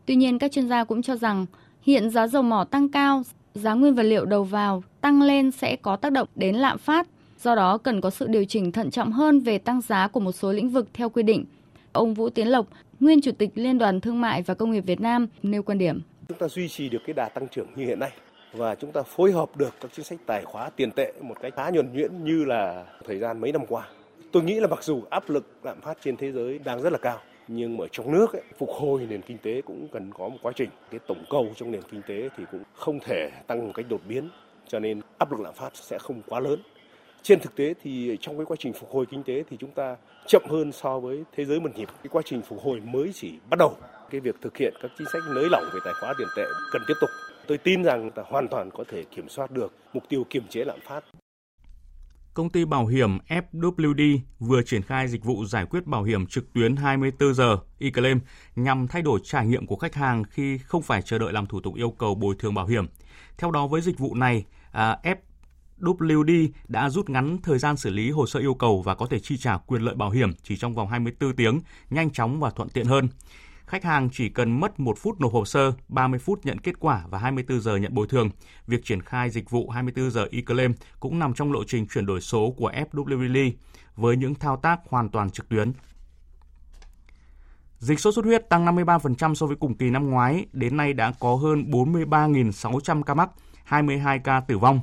[0.07, 1.47] Tuy nhiên các chuyên gia cũng cho rằng
[1.83, 3.23] hiện giá dầu mỏ tăng cao,
[3.55, 7.07] giá nguyên vật liệu đầu vào tăng lên sẽ có tác động đến lạm phát,
[7.39, 10.33] do đó cần có sự điều chỉnh thận trọng hơn về tăng giá của một
[10.33, 11.45] số lĩnh vực theo quy định.
[11.93, 12.67] Ông Vũ Tiến Lộc,
[13.01, 16.01] nguyên Chủ tịch Liên đoàn Thương mại và Công nghiệp Việt Nam nêu quan điểm.
[16.29, 18.11] Chúng ta duy trì được cái đà tăng trưởng như hiện nay
[18.53, 21.53] và chúng ta phối hợp được các chính sách tài khóa tiền tệ một cách
[21.57, 23.89] khá nhuần nhuyễn như là thời gian mấy năm qua.
[24.33, 26.99] Tôi nghĩ là mặc dù áp lực lạm phát trên thế giới đang rất là
[26.99, 30.39] cao, nhưng mà trong nước ấy, phục hồi nền kinh tế cũng cần có một
[30.43, 30.71] quá trình.
[30.91, 34.01] Cái tổng cầu trong nền kinh tế thì cũng không thể tăng một cách đột
[34.09, 34.29] biến,
[34.69, 36.61] cho nên áp lực lạm phát sẽ không quá lớn.
[37.23, 39.97] Trên thực tế thì trong cái quá trình phục hồi kinh tế thì chúng ta
[40.27, 41.89] chậm hơn so với thế giới một nhịp.
[41.89, 43.77] Cái quá trình phục hồi mới chỉ bắt đầu.
[44.11, 46.83] Cái việc thực hiện các chính sách nới lỏng về tài khoá tiền tệ cần
[46.89, 47.11] tiếp tục.
[47.47, 50.65] Tôi tin rằng ta hoàn toàn có thể kiểm soát được mục tiêu kiềm chế
[50.65, 51.05] lạm phát.
[52.35, 56.53] Công ty bảo hiểm FWD vừa triển khai dịch vụ giải quyết bảo hiểm trực
[56.53, 58.21] tuyến 24 giờ e-claim
[58.57, 61.61] nhằm thay đổi trải nghiệm của khách hàng khi không phải chờ đợi làm thủ
[61.61, 62.87] tục yêu cầu bồi thường bảo hiểm.
[63.39, 64.99] Theo đó với dịch vụ này, à,
[65.81, 69.19] WD đã rút ngắn thời gian xử lý hồ sơ yêu cầu và có thể
[69.21, 72.69] chi trả quyền lợi bảo hiểm chỉ trong vòng 24 tiếng, nhanh chóng và thuận
[72.69, 73.09] tiện hơn.
[73.67, 77.05] Khách hàng chỉ cần mất 1 phút nộp hồ sơ, 30 phút nhận kết quả
[77.11, 78.31] và 24 giờ nhận bồi thường.
[78.67, 82.21] Việc triển khai dịch vụ 24 giờ e-claim cũng nằm trong lộ trình chuyển đổi
[82.21, 83.53] số của FWD
[83.97, 85.73] với những thao tác hoàn toàn trực tuyến.
[87.79, 91.13] Dịch sốt xuất huyết tăng 53% so với cùng kỳ năm ngoái, đến nay đã
[91.21, 93.31] có hơn 43.600 ca mắc,
[93.65, 94.81] 22 ca tử vong.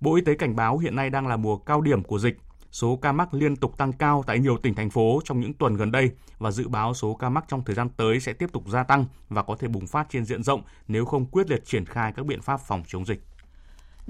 [0.00, 2.38] Bộ Y tế cảnh báo hiện nay đang là mùa cao điểm của dịch.
[2.72, 5.76] Số ca mắc liên tục tăng cao tại nhiều tỉnh, thành phố trong những tuần
[5.76, 8.68] gần đây và dự báo số ca mắc trong thời gian tới sẽ tiếp tục
[8.68, 11.84] gia tăng và có thể bùng phát trên diện rộng nếu không quyết liệt triển
[11.84, 13.24] khai các biện pháp phòng chống dịch.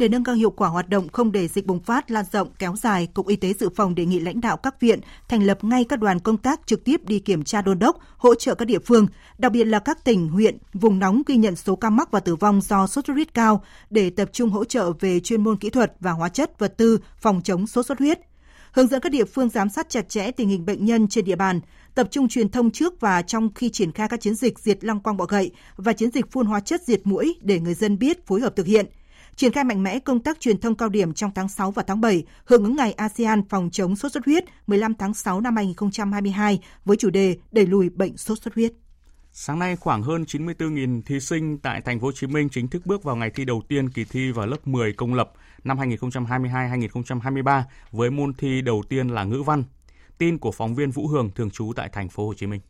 [0.00, 2.76] Để nâng cao hiệu quả hoạt động không để dịch bùng phát lan rộng kéo
[2.76, 5.84] dài, Cục Y tế Dự phòng đề nghị lãnh đạo các viện thành lập ngay
[5.84, 8.78] các đoàn công tác trực tiếp đi kiểm tra đôn đốc, hỗ trợ các địa
[8.78, 9.06] phương,
[9.38, 12.36] đặc biệt là các tỉnh, huyện, vùng nóng ghi nhận số ca mắc và tử
[12.36, 15.70] vong do sốt xuất huyết cao để tập trung hỗ trợ về chuyên môn kỹ
[15.70, 18.20] thuật và hóa chất vật tư phòng chống sốt xuất huyết.
[18.72, 21.36] Hướng dẫn các địa phương giám sát chặt chẽ tình hình bệnh nhân trên địa
[21.36, 21.60] bàn,
[21.94, 25.00] tập trung truyền thông trước và trong khi triển khai các chiến dịch diệt lăng
[25.00, 28.26] quang bọ gậy và chiến dịch phun hóa chất diệt mũi để người dân biết
[28.26, 28.86] phối hợp thực hiện–
[29.40, 32.00] triển khai mạnh mẽ công tác truyền thông cao điểm trong tháng 6 và tháng
[32.00, 36.61] 7, hưởng ứng ngày ASEAN phòng chống sốt xuất huyết 15 tháng 6 năm 2022
[36.85, 38.72] với chủ đề đẩy lùi bệnh sốt xuất huyết.
[39.33, 42.87] Sáng nay, khoảng hơn 94.000 thí sinh tại thành phố Hồ Chí Minh chính thức
[42.87, 45.33] bước vào ngày thi đầu tiên kỳ thi vào lớp 10 công lập
[45.64, 49.64] năm 2022-2023 với môn thi đầu tiên là ngữ văn.
[50.18, 52.61] Tin của phóng viên Vũ Hường thường trú tại thành phố Hồ Chí Minh.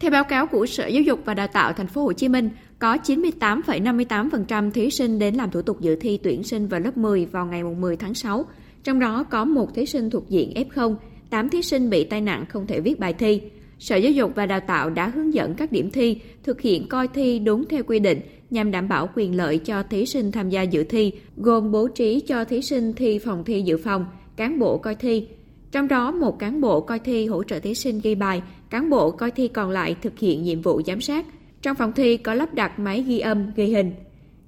[0.00, 2.50] Theo báo cáo của Sở Giáo dục và Đào tạo thành phố Hồ Chí Minh,
[2.78, 7.26] có 98,58% thí sinh đến làm thủ tục dự thi tuyển sinh vào lớp 10
[7.26, 8.44] vào ngày 10 tháng 6.
[8.84, 10.96] Trong đó có một thí sinh thuộc diện F0,
[11.30, 13.40] 8 thí sinh bị tai nạn không thể viết bài thi.
[13.78, 17.08] Sở Giáo dục và Đào tạo đã hướng dẫn các điểm thi thực hiện coi
[17.08, 20.62] thi đúng theo quy định nhằm đảm bảo quyền lợi cho thí sinh tham gia
[20.62, 24.06] dự thi, gồm bố trí cho thí sinh thi phòng thi dự phòng,
[24.36, 25.28] cán bộ coi thi,
[25.72, 29.10] trong đó, một cán bộ coi thi hỗ trợ thí sinh ghi bài, cán bộ
[29.10, 31.26] coi thi còn lại thực hiện nhiệm vụ giám sát.
[31.62, 33.92] Trong phòng thi có lắp đặt máy ghi âm, ghi hình.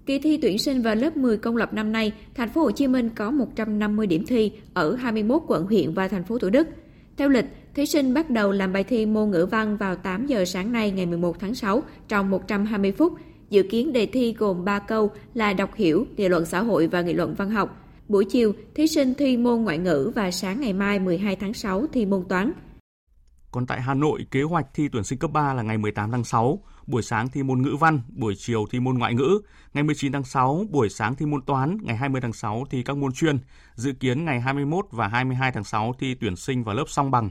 [0.06, 2.86] Kỳ thi tuyển sinh vào lớp 10 công lập năm nay, thành phố Hồ Chí
[2.86, 6.68] Minh có 150 điểm thi ở 21 quận huyện và thành phố Thủ Đức.
[7.16, 10.44] Theo lịch, thí sinh bắt đầu làm bài thi môn ngữ văn vào 8 giờ
[10.44, 13.12] sáng nay ngày 11 tháng 6 trong 120 phút.
[13.50, 17.02] Dự kiến đề thi gồm 3 câu là đọc hiểu, nghị luận xã hội và
[17.02, 17.89] nghị luận văn học.
[18.10, 21.86] Buổi chiều, thí sinh thi môn ngoại ngữ và sáng ngày mai 12 tháng 6
[21.92, 22.52] thi môn toán.
[23.50, 26.24] Còn tại Hà Nội, kế hoạch thi tuyển sinh cấp 3 là ngày 18 tháng
[26.24, 29.40] 6, buổi sáng thi môn ngữ văn, buổi chiều thi môn ngoại ngữ,
[29.74, 32.96] ngày 19 tháng 6 buổi sáng thi môn toán, ngày 20 tháng 6 thi các
[32.96, 33.38] môn chuyên,
[33.74, 37.30] dự kiến ngày 21 và 22 tháng 6 thi tuyển sinh vào lớp song bằng.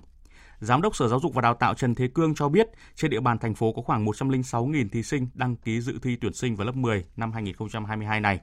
[0.60, 3.20] Giám đốc Sở Giáo dục và Đào tạo Trần Thế Cương cho biết, trên địa
[3.20, 6.65] bàn thành phố có khoảng 106.000 thí sinh đăng ký dự thi tuyển sinh vào
[6.65, 8.39] lớp 10 năm 2022 này.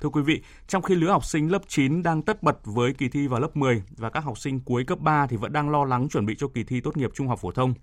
[0.00, 3.08] Thưa quý vị, trong khi lứa học sinh lớp 9 đang tất bật với kỳ
[3.08, 5.84] thi vào lớp 10 và các học sinh cuối cấp 3 thì vẫn đang lo
[5.84, 7.74] lắng chuẩn bị cho kỳ thi tốt nghiệp trung học phổ thông,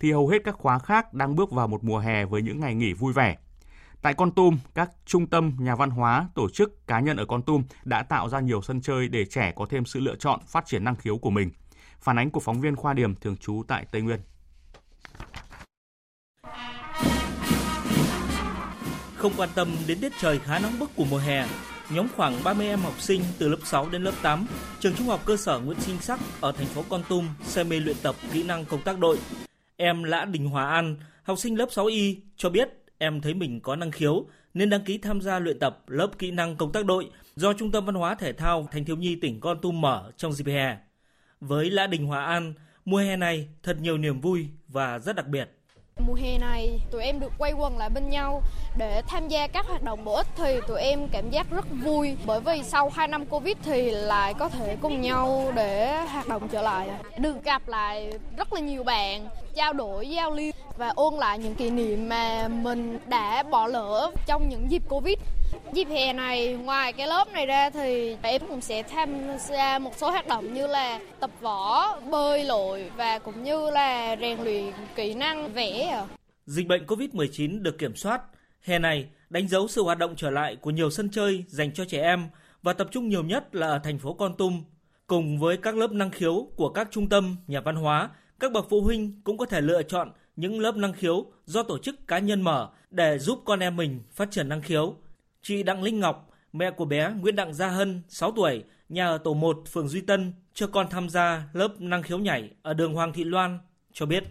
[0.00, 2.74] thì hầu hết các khóa khác đang bước vào một mùa hè với những ngày
[2.74, 3.36] nghỉ vui vẻ.
[4.02, 7.42] Tại Con Tum, các trung tâm, nhà văn hóa, tổ chức, cá nhân ở Con
[7.42, 10.66] Tum đã tạo ra nhiều sân chơi để trẻ có thêm sự lựa chọn phát
[10.66, 11.50] triển năng khiếu của mình.
[12.00, 14.20] Phản ánh của phóng viên Khoa Điểm thường trú tại Tây Nguyên.
[19.18, 21.46] Không quan tâm đến tiết trời khá nóng bức của mùa hè,
[21.90, 24.46] nhóm khoảng 30 em học sinh từ lớp 6 đến lớp 8,
[24.80, 27.80] trường trung học cơ sở Nguyễn Sinh Sắc ở thành phố Con Tum say mê
[27.80, 29.18] luyện tập kỹ năng công tác đội.
[29.76, 33.76] Em Lã Đình Hòa An, học sinh lớp 6Y cho biết em thấy mình có
[33.76, 37.10] năng khiếu nên đăng ký tham gia luyện tập lớp kỹ năng công tác đội
[37.36, 40.32] do Trung tâm Văn hóa Thể thao Thanh thiếu nhi tỉnh Con Tum mở trong
[40.32, 40.76] dịp hè.
[41.40, 42.54] Với Lã Đình Hòa An,
[42.84, 45.57] mùa hè này thật nhiều niềm vui và rất đặc biệt.
[45.98, 48.42] Mùa hè này tụi em được quay quần lại bên nhau
[48.76, 52.16] để tham gia các hoạt động bổ ích thì tụi em cảm giác rất vui
[52.26, 56.48] bởi vì sau 2 năm Covid thì lại có thể cùng nhau để hoạt động
[56.48, 56.88] trở lại.
[57.18, 61.54] Được gặp lại rất là nhiều bạn, trao đổi, giao lưu và ôn lại những
[61.54, 65.18] kỷ niệm mà mình đã bỏ lỡ trong những dịp Covid.
[65.72, 69.10] Dịp hè này ngoài cái lớp này ra thì em cũng sẽ tham
[69.48, 74.16] gia một số hoạt động như là tập võ, bơi lội và cũng như là
[74.20, 76.04] rèn luyện kỹ năng vẽ.
[76.46, 78.22] Dịch bệnh COVID-19 được kiểm soát,
[78.60, 81.84] hè này đánh dấu sự hoạt động trở lại của nhiều sân chơi dành cho
[81.84, 82.28] trẻ em
[82.62, 84.62] và tập trung nhiều nhất là ở thành phố Con Tum.
[85.06, 88.66] Cùng với các lớp năng khiếu của các trung tâm, nhà văn hóa, các bậc
[88.70, 92.18] phụ huynh cũng có thể lựa chọn những lớp năng khiếu do tổ chức cá
[92.18, 94.96] nhân mở để giúp con em mình phát triển năng khiếu.
[95.42, 99.18] Chị Đặng Linh Ngọc, mẹ của bé Nguyễn Đặng Gia Hân, 6 tuổi, nhà ở
[99.18, 102.94] tổ 1 phường Duy Tân, cho con tham gia lớp năng khiếu nhảy ở đường
[102.94, 103.58] Hoàng Thị Loan,
[103.92, 104.24] cho biết.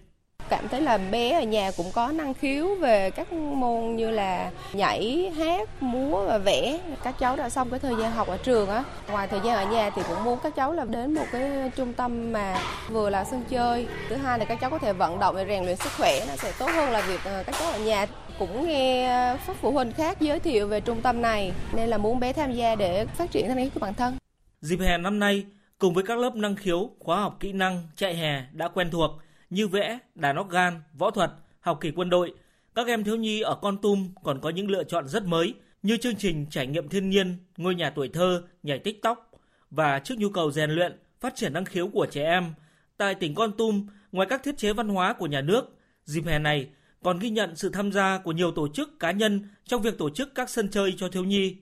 [0.49, 4.51] cảm thấy là bé ở nhà cũng có năng khiếu về các môn như là
[4.73, 6.79] nhảy, hát, múa và vẽ.
[7.03, 8.83] Các cháu đã xong cái thời gian học ở trường á.
[9.11, 11.93] Ngoài thời gian ở nhà thì cũng muốn các cháu là đến một cái trung
[11.93, 13.87] tâm mà vừa là sân chơi.
[14.09, 16.35] Thứ hai là các cháu có thể vận động để rèn luyện sức khỏe nó
[16.35, 18.05] sẽ tốt hơn là việc ờ, các cháu ở nhà
[18.39, 21.97] cũng nghe ờ, các phụ huynh khác giới thiệu về trung tâm này nên là
[21.97, 24.17] muốn bé tham gia để phát triển năng khiếu của bản thân.
[24.61, 25.45] Dịp hè năm nay,
[25.77, 29.11] cùng với các lớp năng khiếu, khóa học kỹ năng, chạy hè đã quen thuộc
[29.49, 32.33] như vẽ, đàn nóc gan, võ thuật, học kỳ quân đội,
[32.75, 35.97] các em thiếu nhi ở Con Tum còn có những lựa chọn rất mới như
[35.97, 39.31] chương trình trải nghiệm thiên nhiên, ngôi nhà tuổi thơ, nhảy tiktok
[39.71, 42.53] và trước nhu cầu rèn luyện, phát triển năng khiếu của trẻ em.
[42.97, 46.39] Tại tỉnh Con Tum, ngoài các thiết chế văn hóa của nhà nước, dịp hè
[46.39, 46.67] này
[47.03, 50.09] còn ghi nhận sự tham gia của nhiều tổ chức cá nhân trong việc tổ
[50.09, 51.55] chức các sân chơi cho thiếu nhi.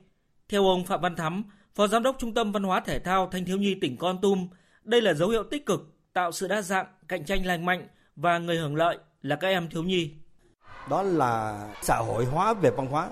[0.50, 1.44] Theo ông Phạm Văn Thắm,
[1.76, 4.48] Phó Giám đốc Trung tâm Văn hóa Thể thao Thanh thiếu nhi tỉnh Con Tum,
[4.84, 8.38] đây là dấu hiệu tích cực tạo sự đa dạng, cạnh tranh lành mạnh và
[8.38, 10.12] người hưởng lợi là các em thiếu nhi.
[10.90, 13.10] Đó là xã hội hóa về văn hóa.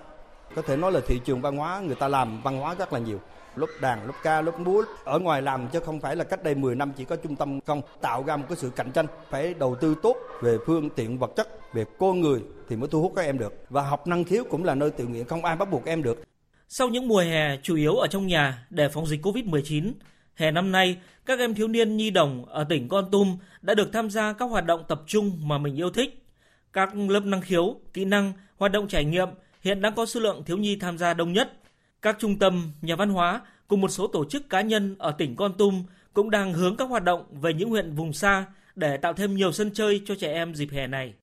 [0.56, 3.00] Có thể nói là thị trường văn hóa người ta làm văn hóa rất là
[3.00, 3.20] nhiều
[3.56, 6.56] lúc đàn, lúc ca, lúc múa ở ngoài làm chứ không phải là cách đây
[6.56, 9.54] 10 năm chỉ có trung tâm không tạo ra một cái sự cạnh tranh phải
[9.54, 13.14] đầu tư tốt về phương tiện vật chất về con người thì mới thu hút
[13.16, 15.72] các em được và học năng khiếu cũng là nơi tự nguyện không ai bắt
[15.72, 16.24] buộc em được
[16.76, 19.92] sau những mùa hè chủ yếu ở trong nhà để phòng dịch Covid-19,
[20.36, 23.90] hè năm nay, các em thiếu niên nhi đồng ở tỉnh Con Tum đã được
[23.94, 26.26] tham gia các hoạt động tập trung mà mình yêu thích.
[26.74, 29.28] Các lớp năng khiếu, kỹ năng, hoạt động trải nghiệm
[29.62, 31.54] hiện đang có số lượng thiếu nhi tham gia đông nhất.
[32.04, 35.36] Các trung tâm, nhà văn hóa cùng một số tổ chức cá nhân ở tỉnh
[35.36, 39.14] Con Tum cũng đang hướng các hoạt động về những huyện vùng xa để tạo
[39.14, 41.14] thêm nhiều sân chơi cho trẻ em dịp hè này.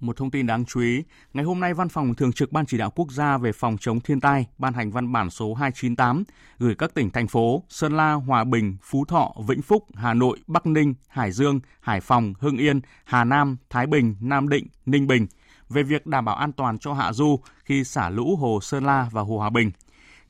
[0.00, 1.02] Một thông tin đáng chú ý,
[1.34, 4.00] ngày hôm nay Văn phòng Thường trực Ban Chỉ đạo Quốc gia về phòng chống
[4.00, 6.24] thiên tai ban hành văn bản số 298
[6.58, 10.38] gửi các tỉnh, thành phố Sơn La, Hòa Bình, Phú Thọ, Vĩnh Phúc, Hà Nội,
[10.46, 15.06] Bắc Ninh, Hải Dương, Hải Phòng, Hưng Yên, Hà Nam, Thái Bình, Nam Định, Ninh
[15.06, 15.26] Bình
[15.68, 19.08] về việc đảm bảo an toàn cho hạ du khi xả lũ hồ Sơn La
[19.12, 19.70] và hồ Hòa Bình–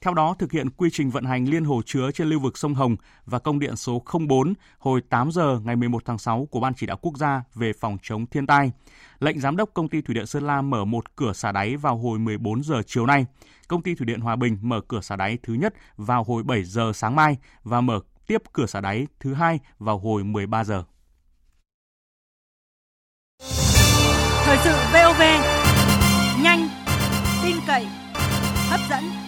[0.05, 2.75] theo đó, thực hiện quy trình vận hành liên hồ chứa trên lưu vực sông
[2.75, 6.75] Hồng và công điện số 04 hồi 8 giờ ngày 11 tháng 6 của Ban
[6.75, 8.73] chỉ đạo quốc gia về phòng chống thiên tai.
[9.19, 11.97] Lệnh giám đốc công ty thủy điện Sơn La mở một cửa xả đáy vào
[11.97, 13.27] hồi 14 giờ chiều nay.
[13.69, 16.65] Công ty thủy điện Hòa Bình mở cửa xả đáy thứ nhất vào hồi 7
[16.65, 20.85] giờ sáng mai và mở tiếp cửa xả đáy thứ hai vào hồi 13 giờ.
[24.45, 25.23] Thời sự VOV
[26.43, 26.69] nhanh,
[27.43, 27.87] tin cậy,
[28.69, 29.24] hấp dẫn.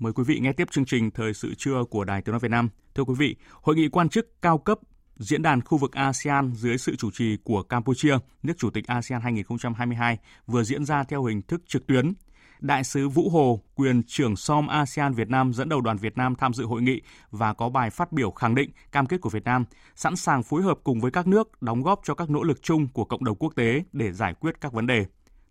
[0.00, 2.50] Mời quý vị nghe tiếp chương trình Thời sự trưa của Đài Tiếng Nói Việt
[2.50, 2.68] Nam.
[2.94, 4.78] Thưa quý vị, Hội nghị quan chức cao cấp
[5.16, 9.20] Diễn đàn khu vực ASEAN dưới sự chủ trì của Campuchia, nước chủ tịch ASEAN
[9.20, 12.12] 2022 vừa diễn ra theo hình thức trực tuyến.
[12.60, 16.34] Đại sứ Vũ Hồ, quyền trưởng SOM ASEAN Việt Nam dẫn đầu đoàn Việt Nam
[16.34, 19.44] tham dự hội nghị và có bài phát biểu khẳng định cam kết của Việt
[19.44, 19.64] Nam
[19.96, 22.88] sẵn sàng phối hợp cùng với các nước đóng góp cho các nỗ lực chung
[22.88, 25.06] của cộng đồng quốc tế để giải quyết các vấn đề.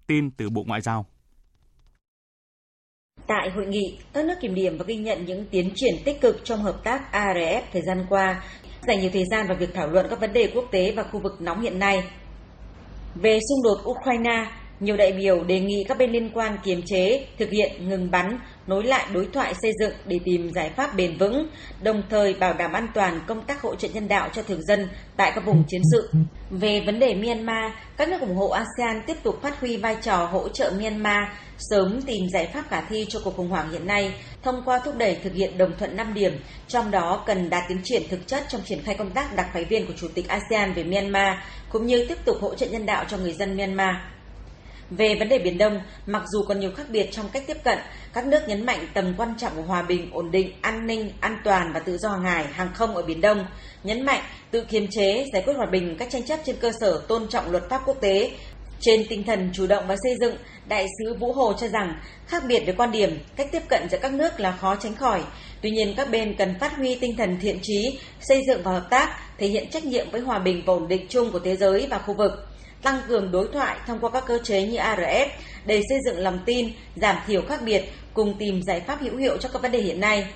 [0.07, 1.05] Tin từ Bộ Ngoại giao.
[3.27, 6.41] Tại hội nghị, các nước kiểm điểm và ghi nhận những tiến triển tích cực
[6.43, 8.43] trong hợp tác ARF thời gian qua,
[8.87, 11.19] dành nhiều thời gian vào việc thảo luận các vấn đề quốc tế và khu
[11.19, 12.03] vực nóng hiện nay.
[13.15, 14.45] Về xung đột Ukraine,
[14.79, 18.39] nhiều đại biểu đề nghị các bên liên quan kiềm chế, thực hiện ngừng bắn,
[18.67, 21.47] nối lại đối thoại xây dựng để tìm giải pháp bền vững,
[21.83, 24.89] đồng thời bảo đảm an toàn công tác hỗ trợ nhân đạo cho thường dân
[25.17, 26.09] tại các vùng chiến sự.
[26.49, 30.25] Về vấn đề Myanmar, các nước ủng hộ ASEAN tiếp tục phát huy vai trò
[30.25, 31.23] hỗ trợ Myanmar
[31.57, 34.13] sớm tìm giải pháp khả thi cho cuộc khủng hoảng hiện nay
[34.43, 36.33] thông qua thúc đẩy thực hiện đồng thuận 5 điểm,
[36.67, 39.65] trong đó cần đạt tiến triển thực chất trong triển khai công tác đặc phái
[39.65, 41.37] viên của Chủ tịch ASEAN về Myanmar,
[41.71, 43.95] cũng như tiếp tục hỗ trợ nhân đạo cho người dân Myanmar.
[44.89, 47.77] Về vấn đề Biển Đông, mặc dù còn nhiều khác biệt trong cách tiếp cận,
[48.13, 51.37] các nước nhấn mạnh tầm quan trọng của hòa bình, ổn định, an ninh, an
[51.43, 53.45] toàn và tự do hàng hải, hàng không ở Biển Đông,
[53.83, 54.21] nhấn mạnh
[54.51, 57.51] tự kiềm chế, giải quyết hòa bình các tranh chấp trên cơ sở tôn trọng
[57.51, 58.31] luật pháp quốc tế.
[58.81, 60.35] Trên tinh thần chủ động và xây dựng,
[60.67, 61.93] Đại sứ Vũ Hồ cho rằng
[62.27, 65.23] khác biệt về quan điểm, cách tiếp cận giữa các nước là khó tránh khỏi.
[65.61, 68.87] Tuy nhiên các bên cần phát huy tinh thần thiện trí, xây dựng và hợp
[68.89, 71.87] tác, thể hiện trách nhiệm với hòa bình và ổn định chung của thế giới
[71.89, 72.31] và khu vực
[72.83, 75.27] tăng cường đối thoại thông qua các cơ chế như ARF
[75.65, 79.37] để xây dựng lòng tin, giảm thiểu khác biệt, cùng tìm giải pháp hữu hiệu
[79.37, 80.27] cho các vấn đề hiện nay.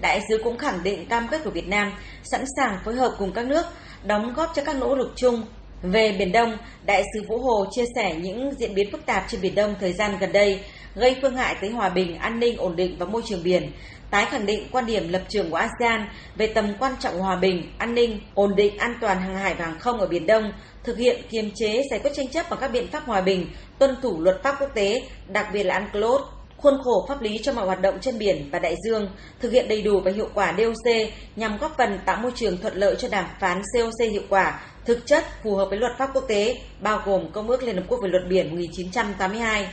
[0.00, 3.32] Đại sứ cũng khẳng định cam kết của Việt Nam sẵn sàng phối hợp cùng
[3.32, 3.66] các nước
[4.04, 5.42] đóng góp cho các nỗ lực chung.
[5.82, 6.56] Về Biển Đông,
[6.86, 9.92] Đại sứ Vũ Hồ chia sẻ những diễn biến phức tạp trên Biển Đông thời
[9.92, 10.60] gian gần đây
[10.94, 13.72] gây phương hại tới hòa bình, an ninh, ổn định và môi trường biển,
[14.10, 17.72] tái khẳng định quan điểm lập trường của ASEAN về tầm quan trọng hòa bình,
[17.78, 20.52] an ninh, ổn định, an toàn hàng hải và hàng không ở Biển Đông,
[20.84, 23.46] thực hiện kiềm chế giải quyết tranh chấp bằng các biện pháp hòa bình,
[23.78, 26.22] tuân thủ luật pháp quốc tế, đặc biệt là UNCLOS,
[26.56, 29.68] khuôn khổ pháp lý cho mọi hoạt động trên biển và đại dương, thực hiện
[29.68, 30.94] đầy đủ và hiệu quả DOC
[31.36, 35.06] nhằm góp phần tạo môi trường thuận lợi cho đàm phán COC hiệu quả, thực
[35.06, 37.98] chất phù hợp với luật pháp quốc tế, bao gồm Công ước Liên Hợp Quốc
[38.02, 39.68] về luật biển 1982.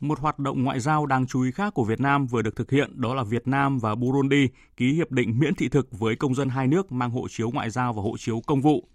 [0.00, 2.70] Một hoạt động ngoại giao đáng chú ý khác của Việt Nam vừa được thực
[2.70, 6.34] hiện đó là Việt Nam và Burundi ký hiệp định miễn thị thực với công
[6.34, 8.88] dân hai nước mang hộ chiếu ngoại giao và hộ chiếu công vụ.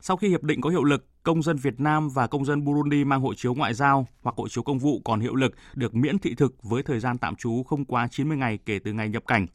[0.00, 3.04] Sau khi hiệp định có hiệu lực, công dân Việt Nam và công dân Burundi
[3.04, 6.18] mang hộ chiếu ngoại giao hoặc hộ chiếu công vụ còn hiệu lực được miễn
[6.18, 9.22] thị thực với thời gian tạm trú không quá 90 ngày kể từ ngày nhập
[9.26, 9.46] cảnh.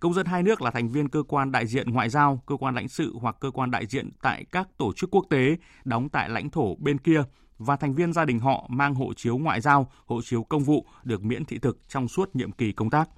[0.00, 2.74] Công dân hai nước là thành viên cơ quan đại diện ngoại giao, cơ quan
[2.74, 6.28] lãnh sự hoặc cơ quan đại diện tại các tổ chức quốc tế đóng tại
[6.28, 7.22] lãnh thổ bên kia
[7.64, 10.86] và thành viên gia đình họ mang hộ chiếu ngoại giao, hộ chiếu công vụ
[11.04, 13.08] được miễn thị thực trong suốt nhiệm kỳ công tác.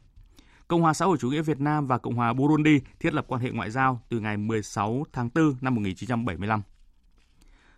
[0.68, 3.40] Cộng hòa xã hội chủ nghĩa Việt Nam và Cộng hòa Burundi thiết lập quan
[3.40, 6.62] hệ ngoại giao từ ngày 16 tháng 4 năm 1975.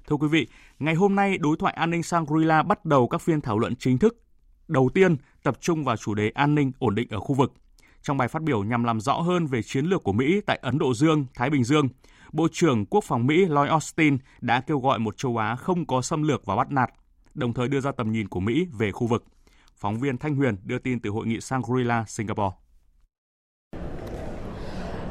[0.06, 0.46] Thưa quý vị,
[0.78, 3.98] ngày hôm nay đối thoại an ninh Shangri-La bắt đầu các phiên thảo luận chính
[3.98, 4.16] thức.
[4.68, 7.52] Đầu tiên tập trung vào chủ đề an ninh ổn định ở khu vực.
[8.02, 10.78] Trong bài phát biểu nhằm làm rõ hơn về chiến lược của Mỹ tại Ấn
[10.78, 11.88] Độ Dương, Thái Bình Dương,
[12.36, 16.02] Bộ trưởng Quốc phòng Mỹ Lloyd Austin đã kêu gọi một châu Á không có
[16.02, 16.90] xâm lược và bắt nạt,
[17.34, 19.24] đồng thời đưa ra tầm nhìn của Mỹ về khu vực.
[19.76, 22.56] Phóng viên Thanh Huyền đưa tin từ hội nghị Shangri-La, Singapore.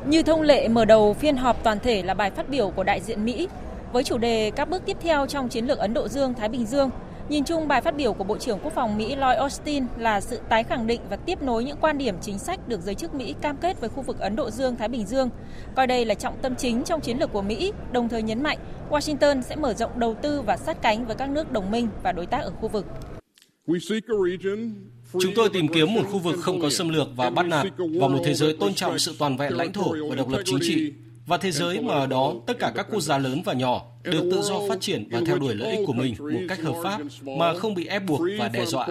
[0.07, 3.01] Như thông lệ mở đầu phiên họp toàn thể là bài phát biểu của đại
[3.01, 3.47] diện Mỹ
[3.91, 6.89] với chủ đề các bước tiếp theo trong chiến lược Ấn Độ Dương-Thái Bình Dương.
[7.29, 10.39] Nhìn chung, bài phát biểu của Bộ trưởng Quốc phòng Mỹ Lloyd Austin là sự
[10.49, 13.35] tái khẳng định và tiếp nối những quan điểm chính sách được giới chức Mỹ
[13.41, 15.29] cam kết với khu vực Ấn Độ Dương-Thái Bình Dương,
[15.75, 18.57] coi đây là trọng tâm chính trong chiến lược của Mỹ, đồng thời nhấn mạnh
[18.89, 22.11] Washington sẽ mở rộng đầu tư và sát cánh với các nước đồng minh và
[22.11, 22.85] đối tác ở khu vực.
[25.21, 28.07] Chúng tôi tìm kiếm một khu vực không có xâm lược và bắt nạt và
[28.07, 30.93] một thế giới tôn trọng sự toàn vẹn lãnh thổ và độc lập chính trị
[31.25, 34.29] và thế giới mà ở đó tất cả các quốc gia lớn và nhỏ được
[34.31, 37.01] tự do phát triển và theo đuổi lợi ích của mình một cách hợp pháp
[37.21, 38.87] mà không bị ép buộc và đe dọa.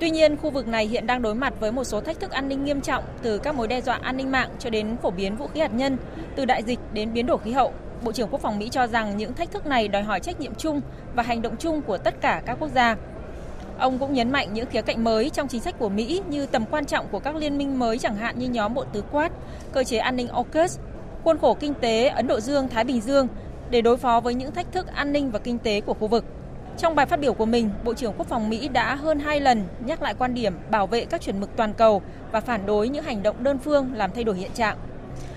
[0.00, 2.48] Tuy nhiên, khu vực này hiện đang đối mặt với một số thách thức an
[2.48, 5.36] ninh nghiêm trọng từ các mối đe dọa an ninh mạng cho đến phổ biến
[5.36, 5.96] vũ khí hạt nhân,
[6.36, 7.72] từ đại dịch đến biến đổi khí hậu.
[8.04, 10.54] Bộ trưởng Quốc phòng Mỹ cho rằng những thách thức này đòi hỏi trách nhiệm
[10.54, 10.80] chung
[11.14, 12.96] và hành động chung của tất cả các quốc gia.
[13.80, 16.64] Ông cũng nhấn mạnh những khía cạnh mới trong chính sách của Mỹ như tầm
[16.70, 19.32] quan trọng của các liên minh mới chẳng hạn như nhóm bộ tứ quát,
[19.72, 20.78] cơ chế an ninh AUKUS,
[21.24, 23.28] khuôn khổ kinh tế Ấn Độ Dương-Thái Bình Dương
[23.70, 26.24] để đối phó với những thách thức an ninh và kinh tế của khu vực.
[26.78, 29.64] Trong bài phát biểu của mình, Bộ trưởng Quốc phòng Mỹ đã hơn hai lần
[29.86, 32.02] nhắc lại quan điểm bảo vệ các chuẩn mực toàn cầu
[32.32, 34.76] và phản đối những hành động đơn phương làm thay đổi hiện trạng.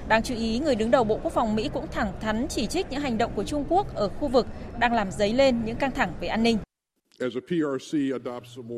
[0.08, 2.92] Đáng chú ý, người đứng đầu Bộ Quốc phòng Mỹ cũng thẳng thắn chỉ trích
[2.92, 5.92] những hành động của Trung Quốc ở khu vực đang làm dấy lên những căng
[5.92, 6.58] thẳng về an ninh.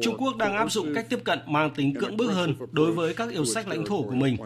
[0.02, 3.14] Trung Quốc đang áp dụng cách tiếp cận mang tính cưỡng bức hơn đối với
[3.14, 4.38] các yêu sách lãnh thổ của mình.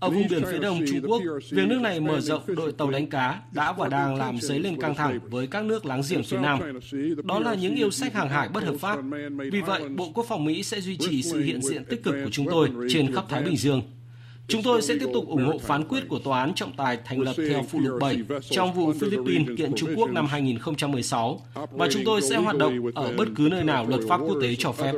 [0.00, 3.06] Ở vùng biển phía đông Trung Quốc, việc nước này mở rộng đội tàu đánh
[3.06, 6.38] cá đã và đang làm dấy lên căng thẳng với các nước láng giềng phía
[6.38, 6.60] Nam.
[7.24, 8.98] Đó là những yêu sách hàng hải bất hợp pháp.
[9.52, 12.30] Vì vậy, Bộ Quốc phòng Mỹ sẽ duy trì sự hiện diện tích cực của
[12.30, 13.82] chúng tôi trên khắp Thái Bình Dương.
[14.48, 17.20] Chúng tôi sẽ tiếp tục ủng hộ phán quyết của Tòa án trọng tài thành
[17.20, 18.18] lập theo phụ lục 7
[18.50, 21.40] trong vụ Philippines kiện Trung Quốc năm 2016
[21.70, 24.54] và chúng tôi sẽ hoạt động ở bất cứ nơi nào luật pháp quốc tế
[24.58, 24.92] cho phép.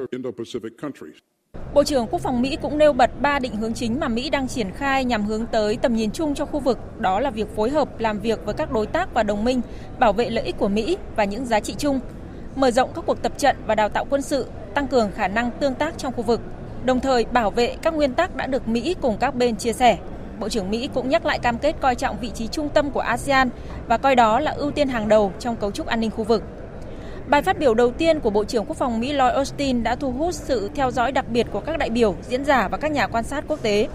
[1.75, 4.49] Bộ trưởng Quốc phòng Mỹ cũng nêu bật ba định hướng chính mà Mỹ đang
[4.49, 7.71] triển khai nhằm hướng tới tầm nhìn chung cho khu vực, đó là việc phối
[7.71, 9.61] hợp làm việc với các đối tác và đồng minh,
[9.99, 12.01] bảo vệ lợi ích của Mỹ và những giá trị chung,
[12.57, 15.51] mở rộng các cuộc tập trận và đào tạo quân sự, tăng cường khả năng
[15.61, 16.41] tương tác trong khu vực,
[16.87, 19.97] đồng thời bảo vệ các nguyên tắc đã được Mỹ cùng các bên chia sẻ.
[20.41, 23.01] Bộ trưởng Mỹ cũng nhắc lại cam kết coi trọng vị trí trung tâm của
[23.01, 23.49] ASEAN
[23.89, 26.43] và coi đó là ưu tiên hàng đầu trong cấu trúc an ninh khu vực.
[27.29, 30.13] Bài phát biểu đầu tiên của Bộ trưởng Quốc phòng Mỹ Lloyd Austin đã thu
[30.13, 33.07] hút sự theo dõi đặc biệt của các đại biểu, diễn giả và các nhà
[33.07, 33.89] quan sát quốc tế.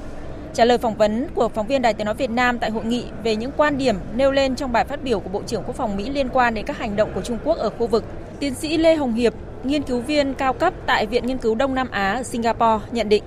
[0.54, 3.06] Trả lời phỏng vấn của phóng viên Đài Tiếng Nói Việt Nam tại hội nghị
[3.24, 5.98] về những quan điểm nêu lên trong bài phát biểu của Bộ trưởng Quốc phòng
[5.98, 8.06] Mỹ liên quan đến các hành động của Trung Quốc ở khu vực,
[8.42, 9.34] tiến sĩ Lê Hồng Hiệp,
[9.64, 13.10] nghiên cứu viên cao cấp tại Viện Nghiên cứu Đông Nam Á ở Singapore nhận
[13.10, 13.24] định.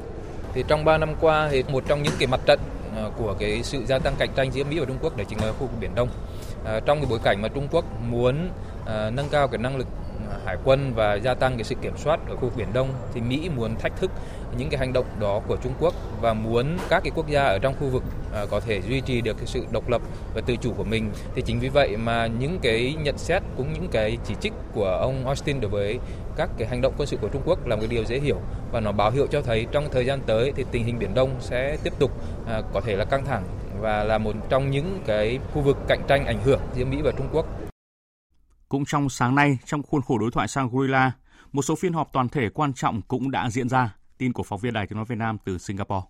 [0.54, 2.60] Thì trong 3 năm qua thì một trong những cái mặt trận
[2.96, 5.38] à, của cái sự gia tăng cạnh tranh giữa Mỹ và Trung Quốc đấy chính
[5.40, 6.08] là khu vực Biển Đông.
[6.64, 8.48] À, trong cái bối cảnh mà Trung Quốc muốn
[8.86, 9.86] à, nâng cao cái năng lực
[10.30, 12.88] Ờ, hải quân và gia tăng cái sự kiểm soát ở khu vực Biển Đông
[13.14, 14.10] thì Mỹ muốn thách thức
[14.58, 17.58] những cái hành động đó của Trung Quốc và muốn các cái quốc gia ở
[17.58, 18.02] trong khu vực
[18.34, 20.02] à, có thể duy trì được cái sự độc lập
[20.34, 23.72] và tự chủ của mình thì chính vì vậy mà những cái nhận xét cũng
[23.72, 25.98] những cái chỉ trích của ông Austin đối với
[26.36, 28.36] các cái hành động quân sự của Trung Quốc là một cái điều dễ hiểu
[28.72, 31.30] và nó báo hiệu cho thấy trong thời gian tới thì tình hình Biển Đông
[31.40, 32.10] sẽ tiếp tục
[32.46, 33.44] à, có thể là căng thẳng
[33.80, 37.12] và là một trong những cái khu vực cạnh tranh ảnh hưởng giữa Mỹ và
[37.18, 37.46] Trung Quốc.
[38.74, 41.10] Cũng trong sáng nay, trong khuôn khổ đối thoại Shangri-La,
[41.52, 43.94] một số phiên họp toàn thể quan trọng cũng đã diễn ra.
[44.18, 46.06] Tin của phóng viên Đài Tiếng Nói Việt Nam từ Singapore.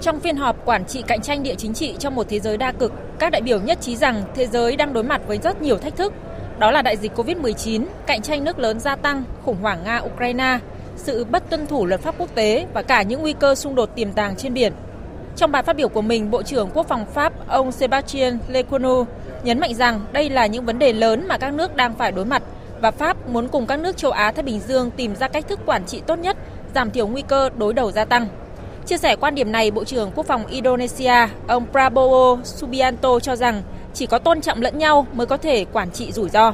[0.00, 2.72] Trong phiên họp quản trị cạnh tranh địa chính trị trong một thế giới đa
[2.72, 5.78] cực, các đại biểu nhất trí rằng thế giới đang đối mặt với rất nhiều
[5.78, 6.12] thách thức,
[6.58, 10.58] Đó là đại dịch Covid-19, cạnh tranh nước lớn gia tăng, khủng hoảng Nga-Ukraine,
[10.96, 13.90] sự bất tuân thủ luật pháp quốc tế và cả những nguy cơ xung đột
[13.94, 14.72] tiềm tàng trên biển.
[15.36, 19.04] Trong bài phát biểu của mình, Bộ trưởng Quốc phòng Pháp ông Sébastien Lecornu
[19.44, 22.24] nhấn mạnh rằng đây là những vấn đề lớn mà các nước đang phải đối
[22.24, 22.42] mặt
[22.80, 25.60] và Pháp muốn cùng các nước châu Á Thái Bình Dương tìm ra cách thức
[25.66, 26.36] quản trị tốt nhất,
[26.74, 28.28] giảm thiểu nguy cơ đối đầu gia tăng.
[28.86, 33.62] Chia sẻ quan điểm này, Bộ trưởng Quốc phòng Indonesia, ông Prabowo Subianto cho rằng
[33.94, 36.52] chỉ có tôn trọng lẫn nhau mới có thể quản trị rủi ro.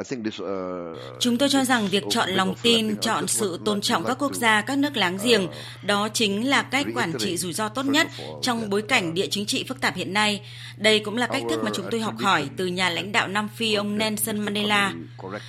[0.00, 4.34] Uh, Chúng tôi cho rằng việc chọn lòng tin, chọn sự tôn trọng các quốc
[4.34, 5.48] gia, các nước láng giềng,
[5.82, 8.06] đó chính là cách quản trị rủi ro tốt nhất
[8.42, 10.40] trong bối cảnh địa chính trị phức tạp hiện nay.
[10.76, 13.48] Đây cũng là cách thức mà chúng tôi học hỏi từ nhà lãnh đạo Nam
[13.56, 14.92] Phi ông Nelson Mandela.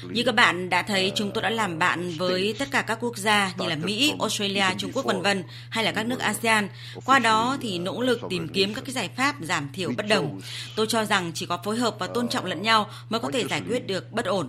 [0.04, 3.18] Như các bạn đã thấy, chúng tôi đã làm bạn với tất cả các quốc
[3.18, 6.68] gia như là Mỹ, Australia, Trung Quốc vân vân hay là các nước ASEAN.
[7.06, 10.42] Qua đó thì nỗ lực tìm kiếm các cái giải pháp giảm thiểu bất đồng.
[10.76, 13.44] Tôi cho rằng chỉ có phối hợp và tôn trọng lẫn nhau mới có thể
[13.50, 14.48] giải quyết được bất ổn ổn.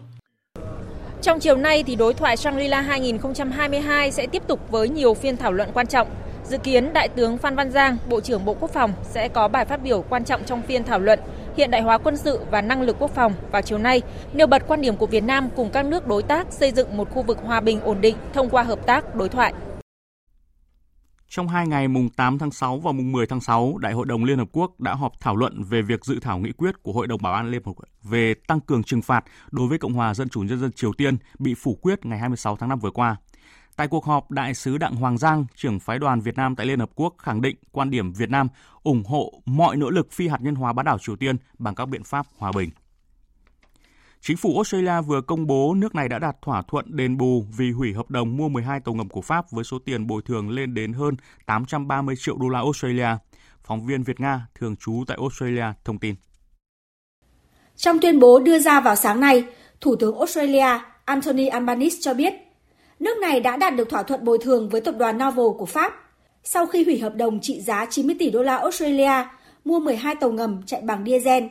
[1.23, 5.53] Trong chiều nay thì đối thoại Shangri-La 2022 sẽ tiếp tục với nhiều phiên thảo
[5.53, 6.09] luận quan trọng.
[6.45, 9.65] Dự kiến Đại tướng Phan Văn Giang, Bộ trưởng Bộ Quốc phòng sẽ có bài
[9.65, 11.19] phát biểu quan trọng trong phiên thảo luận
[11.57, 14.63] hiện đại hóa quân sự và năng lực quốc phòng vào chiều nay, nêu bật
[14.69, 17.39] quan điểm của Việt Nam cùng các nước đối tác xây dựng một khu vực
[17.45, 19.53] hòa bình ổn định thông qua hợp tác đối thoại.
[21.31, 24.25] Trong hai ngày mùng 8 tháng 6 và mùng 10 tháng 6, Đại hội đồng
[24.25, 27.07] Liên Hợp Quốc đã họp thảo luận về việc dự thảo nghị quyết của Hội
[27.07, 30.15] đồng Bảo an Liên Hợp Quốc về tăng cường trừng phạt đối với Cộng hòa
[30.15, 33.17] Dân chủ Nhân dân Triều Tiên bị phủ quyết ngày 26 tháng 5 vừa qua.
[33.77, 36.81] Tại cuộc họp, Đại sứ Đặng Hoàng Giang, trưởng phái đoàn Việt Nam tại Liên
[36.81, 38.49] Hợp Quốc khẳng định quan điểm Việt Nam
[38.83, 41.89] ủng hộ mọi nỗ lực phi hạt nhân hóa bán đảo Triều Tiên bằng các
[41.89, 42.71] biện pháp hòa bình.
[44.21, 47.71] Chính phủ Australia vừa công bố nước này đã đạt thỏa thuận đền bù vì
[47.71, 50.75] hủy hợp đồng mua 12 tàu ngầm của Pháp với số tiền bồi thường lên
[50.75, 51.17] đến hơn
[51.47, 53.09] 830 triệu đô la Australia.
[53.65, 56.15] Phóng viên Việt Nga thường trú tại Australia thông tin.
[57.77, 59.45] Trong tuyên bố đưa ra vào sáng nay,
[59.81, 62.35] Thủ tướng Australia Anthony Albanese cho biết
[63.01, 65.93] nước này đã đạt được thỏa thuận bồi thường với tập đoàn Novel của Pháp
[66.45, 69.13] sau khi hủy hợp đồng trị giá 90 tỷ đô la Australia
[69.65, 71.45] mua 12 tàu ngầm chạy bằng diesel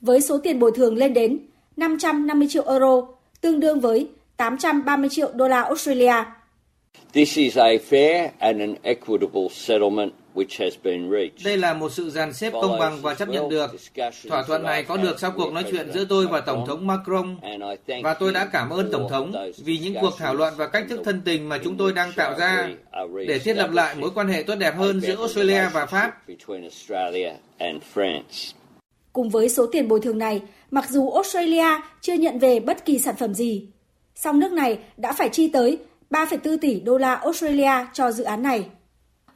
[0.00, 1.38] với số tiền bồi thường lên đến
[1.82, 3.02] 550 triệu euro,
[3.40, 6.14] tương đương với 830 triệu đô la Australia.
[7.12, 10.12] This is a fair and an equitable settlement
[11.44, 13.70] đây là một sự dàn xếp công bằng và chấp nhận được.
[14.28, 17.36] Thỏa thuận này có được sau cuộc nói chuyện giữa tôi và Tổng thống Macron
[18.02, 19.32] và tôi đã cảm ơn Tổng thống
[19.64, 22.34] vì những cuộc thảo luận và cách thức thân tình mà chúng tôi đang tạo
[22.38, 22.68] ra
[23.26, 26.22] để thiết lập lại mối quan hệ tốt đẹp hơn giữa Australia và Pháp.
[29.12, 31.66] Cùng với số tiền bồi thường này, mặc dù Australia
[32.00, 33.68] chưa nhận về bất kỳ sản phẩm gì,
[34.14, 35.78] song nước này đã phải chi tới
[36.10, 38.68] 3,4 tỷ đô la Australia cho dự án này.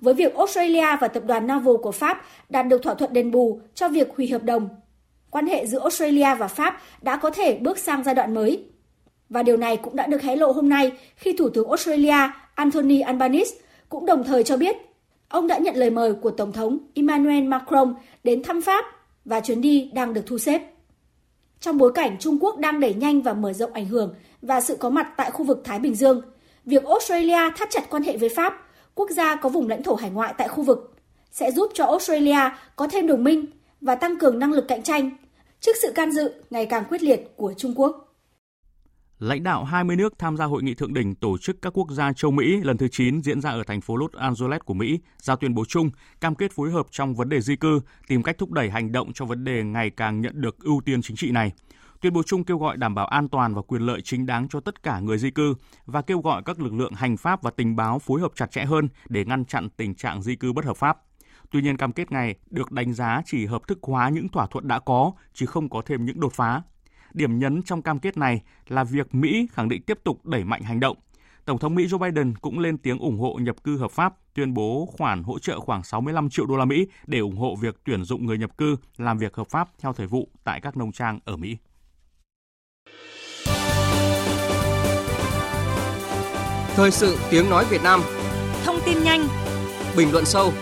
[0.01, 3.61] Với việc Australia và tập đoàn Naval của Pháp đạt được thỏa thuận đền bù
[3.75, 4.69] cho việc hủy hợp đồng,
[5.31, 8.65] quan hệ giữa Australia và Pháp đã có thể bước sang giai đoạn mới.
[9.29, 13.01] Và điều này cũng đã được hé lộ hôm nay khi Thủ tướng Australia Anthony
[13.01, 13.57] Albanese
[13.89, 14.77] cũng đồng thời cho biết
[15.29, 18.85] ông đã nhận lời mời của Tổng thống Emmanuel Macron đến thăm Pháp
[19.27, 20.63] và chuyến đi đang được thu xếp.
[21.61, 24.77] Trong bối cảnh Trung Quốc đang đẩy nhanh và mở rộng ảnh hưởng và sự
[24.77, 26.23] có mặt tại khu vực Thái Bình Dương,
[26.65, 30.11] việc Australia thắt chặt quan hệ với Pháp, quốc gia có vùng lãnh thổ hải
[30.11, 30.95] ngoại tại khu vực,
[31.33, 33.47] sẽ giúp cho Australia có thêm đồng minh
[33.81, 35.11] và tăng cường năng lực cạnh tranh
[35.61, 38.06] trước sự can dự ngày càng quyết liệt của Trung Quốc.
[39.19, 42.13] Lãnh đạo 20 nước tham gia hội nghị thượng đỉnh tổ chức các quốc gia
[42.13, 45.37] châu Mỹ lần thứ 9 diễn ra ở thành phố Los Angeles của Mỹ ra
[45.37, 45.91] tuyên bố chung
[46.21, 49.13] cam kết phối hợp trong vấn đề di cư, tìm cách thúc đẩy hành động
[49.13, 51.53] cho vấn đề ngày càng nhận được ưu tiên chính trị này.
[52.01, 54.61] Tuyên bố chung kêu gọi đảm bảo an toàn và quyền lợi chính đáng cho
[54.61, 55.55] tất cả người di cư
[55.87, 58.65] và kêu gọi các lực lượng hành pháp và tình báo phối hợp chặt chẽ
[58.65, 60.99] hơn để ngăn chặn tình trạng di cư bất hợp pháp.
[61.51, 64.69] Tuy nhiên cam kết này được đánh giá chỉ hợp thức hóa những thỏa thuận
[64.69, 66.63] đã có, chứ không có thêm những đột phá.
[67.17, 70.63] Điểm nhấn trong cam kết này là việc Mỹ khẳng định tiếp tục đẩy mạnh
[70.63, 70.97] hành động.
[71.45, 74.55] Tổng thống Mỹ Joe Biden cũng lên tiếng ủng hộ nhập cư hợp pháp, tuyên
[74.55, 78.05] bố khoản hỗ trợ khoảng 65 triệu đô la Mỹ để ủng hộ việc tuyển
[78.05, 81.19] dụng người nhập cư làm việc hợp pháp theo thời vụ tại các nông trang
[81.25, 81.57] ở Mỹ.
[86.75, 88.01] Thời sự tiếng nói Việt Nam
[88.65, 89.29] Thông tin nhanh
[89.97, 90.53] Bình luận sâu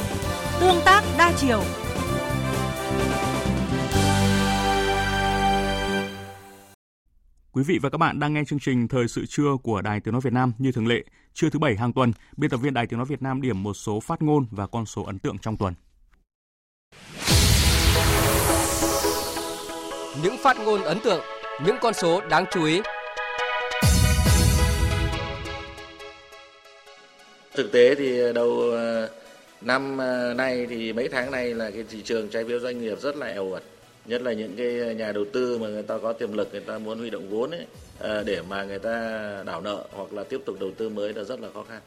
[0.61, 1.63] Tương tác đa chiều
[7.55, 10.13] Quý vị và các bạn đang nghe chương trình Thời sự trưa của Đài Tiếng
[10.13, 11.05] Nói Việt Nam như thường lệ.
[11.35, 13.75] Trưa thứ Bảy hàng tuần, biên tập viên Đài Tiếng Nói Việt Nam điểm một
[13.75, 15.75] số phát ngôn và con số ấn tượng trong tuần.
[20.23, 21.21] Những phát ngôn ấn tượng,
[21.67, 22.81] những con số đáng chú ý.
[27.55, 29.11] Thực tế thì đầu ờ,
[29.61, 33.01] năm ờ, nay thì mấy tháng nay là cái thị trường trái phiếu doanh nghiệp
[33.01, 33.63] rất là eo uột
[34.07, 36.79] nhất là những cái nhà đầu tư mà người ta có tiềm lực, người ta
[36.79, 37.67] muốn huy động vốn ấy
[38.01, 41.25] à, để mà người ta đảo nợ hoặc là tiếp tục đầu tư mới là
[41.25, 41.81] rất là khó khăn.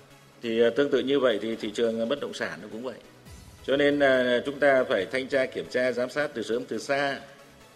[0.43, 2.95] Thì à, tương tự như vậy thì thị trường bất động sản nó cũng vậy.
[3.65, 6.78] Cho nên là chúng ta phải thanh tra, kiểm tra, giám sát từ sớm, từ
[6.78, 7.20] xa,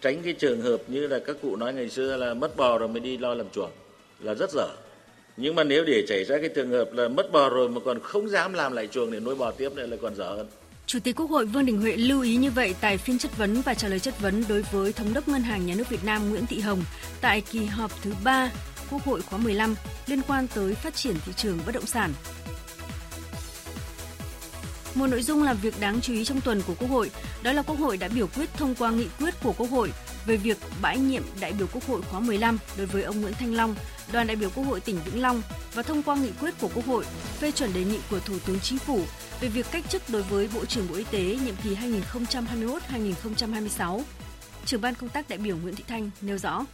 [0.00, 2.88] tránh cái trường hợp như là các cụ nói ngày xưa là mất bò rồi
[2.88, 3.70] mới đi lo làm chuồng,
[4.20, 4.68] là rất dở.
[5.36, 8.00] Nhưng mà nếu để xảy ra cái trường hợp là mất bò rồi mà còn
[8.00, 10.46] không dám làm lại chuồng để nuôi bò tiếp nữa là còn dở hơn.
[10.92, 13.62] Chủ tịch Quốc hội Vương Đình Huệ lưu ý như vậy tại phiên chất vấn
[13.62, 16.30] và trả lời chất vấn đối với Thống đốc Ngân hàng Nhà nước Việt Nam
[16.30, 16.84] Nguyễn Thị Hồng
[17.20, 18.50] tại kỳ họp thứ 3
[18.90, 19.74] Quốc hội khóa 15
[20.06, 22.12] liên quan tới phát triển thị trường bất động sản.
[24.94, 27.10] Một nội dung làm việc đáng chú ý trong tuần của Quốc hội
[27.42, 29.92] đó là Quốc hội đã biểu quyết thông qua nghị quyết của Quốc hội
[30.26, 33.54] về việc bãi nhiệm đại biểu Quốc hội khóa 15 đối với ông Nguyễn Thanh
[33.54, 33.74] Long,
[34.12, 35.42] đoàn đại biểu Quốc hội tỉnh Vĩnh Long
[35.74, 37.04] và thông qua nghị quyết của Quốc hội
[37.38, 39.00] phê chuẩn đề nghị của Thủ tướng Chính phủ
[39.40, 44.00] về việc cách chức đối với Bộ trưởng Bộ Y tế nhiệm kỳ 2021-2026.
[44.64, 46.64] Trưởng ban công tác đại biểu Nguyễn Thị Thanh nêu rõ.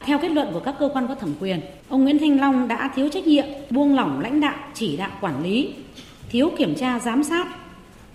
[0.00, 2.90] Theo kết luận của các cơ quan có thẩm quyền, ông Nguyễn Thanh Long đã
[2.94, 5.74] thiếu trách nhiệm, buông lỏng lãnh đạo, chỉ đạo quản lý,
[6.28, 7.46] thiếu kiểm tra giám sát,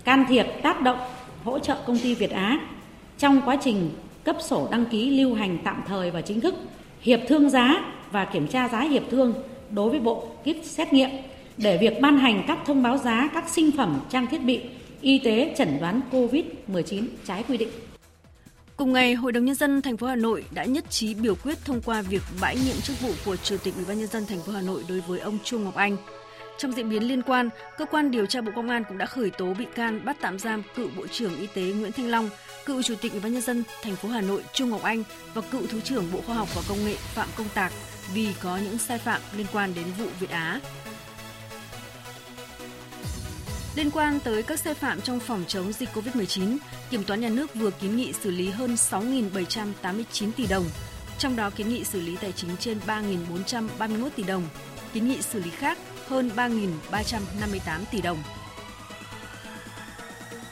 [0.04, 1.00] can thiệp tác động,
[1.44, 2.60] hỗ trợ công ty Việt Á
[3.18, 3.90] trong quá trình
[4.24, 6.56] cấp sổ đăng ký lưu hành tạm thời và chính thức,
[7.04, 9.34] hiệp thương giá và kiểm tra giá hiệp thương
[9.72, 11.10] đối với bộ kit xét nghiệm
[11.58, 14.62] để việc ban hành các thông báo giá các sinh phẩm trang thiết bị
[15.02, 17.70] y tế chẩn đoán COVID-19 trái quy định.
[18.76, 21.58] Cùng ngày, Hội đồng nhân dân thành phố Hà Nội đã nhất trí biểu quyết
[21.66, 24.40] thông qua việc bãi nhiệm chức vụ của Chủ tịch Ủy ban nhân dân thành
[24.40, 25.98] phố Hà Nội đối với ông Chu Ngọc Anh.
[26.58, 29.30] Trong diễn biến liên quan, cơ quan điều tra Bộ Công an cũng đã khởi
[29.30, 32.30] tố bị can bắt tạm giam cựu Bộ trưởng Y tế Nguyễn Thanh Long,
[32.66, 35.04] cựu Chủ tịch Ủy ban nhân dân thành phố Hà Nội Trung Ngọc Anh
[35.34, 37.74] và cựu Thứ trưởng Bộ Khoa học và Công nghệ Phạm Công Tạc
[38.14, 40.60] vì có những sai phạm liên quan đến vụ Việt Á.
[43.76, 46.58] Liên quan tới các sai phạm trong phòng chống dịch COVID-19,
[46.90, 50.66] Kiểm toán nhà nước vừa kiến nghị xử lý hơn 6.789 tỷ đồng,
[51.20, 54.44] trong đó kiến nghị xử lý tài chính trên 3.431 tỷ đồng,
[54.94, 58.18] kiến nghị xử lý khác hơn 3.358 tỷ đồng.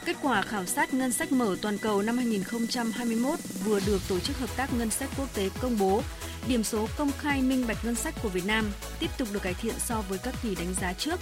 [0.04, 4.38] Kết quả khảo sát ngân sách mở toàn cầu năm 2021 vừa được Tổ chức
[4.38, 6.02] Hợp tác Ngân sách Quốc tế công bố.
[6.48, 9.54] Điểm số công khai minh bạch ngân sách của Việt Nam tiếp tục được cải
[9.54, 11.20] thiện so với các kỳ đánh giá trước,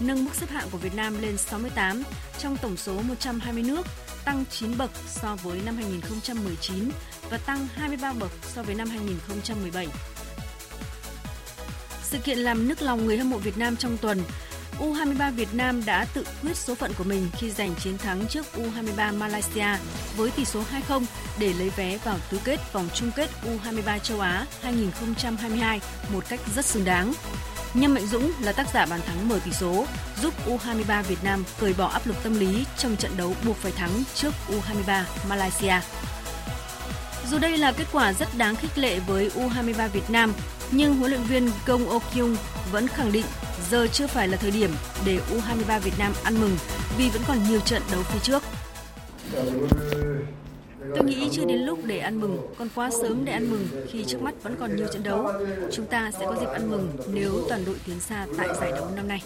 [0.00, 2.02] nâng mức xếp hạng của Việt Nam lên 68
[2.38, 3.86] trong tổng số 120 nước,
[4.24, 6.90] tăng 9 bậc so với năm 2019
[7.30, 9.86] và tăng 23 bậc so với năm 2017.
[12.02, 14.22] Sự kiện làm nức lòng người hâm mộ Việt Nam trong tuần
[14.82, 18.46] U23 Việt Nam đã tự quyết số phận của mình khi giành chiến thắng trước
[18.54, 19.66] U23 Malaysia
[20.16, 21.04] với tỷ số 2-0
[21.38, 25.80] để lấy vé vào tứ kết vòng chung kết U23 châu Á 2022
[26.12, 27.12] một cách rất xứng đáng.
[27.74, 29.86] Nhâm Mạnh Dũng là tác giả bàn thắng mở tỷ số,
[30.22, 33.72] giúp U23 Việt Nam cởi bỏ áp lực tâm lý trong trận đấu buộc phải
[33.72, 35.74] thắng trước U23 Malaysia.
[37.30, 40.32] Dù đây là kết quả rất đáng khích lệ với U23 Việt Nam,
[40.70, 42.36] nhưng huấn luyện viên Kong Ok-kyung
[42.72, 43.26] vẫn khẳng định
[43.72, 44.70] giờ chưa phải là thời điểm
[45.06, 46.56] để U23 Việt Nam ăn mừng
[46.98, 48.42] vì vẫn còn nhiều trận đấu phía trước.
[50.94, 54.04] Tôi nghĩ chưa đến lúc để ăn mừng, còn quá sớm để ăn mừng khi
[54.04, 55.32] trước mắt vẫn còn nhiều trận đấu.
[55.72, 58.88] Chúng ta sẽ có dịp ăn mừng nếu toàn đội tiến xa tại giải đấu
[58.96, 59.22] năm nay.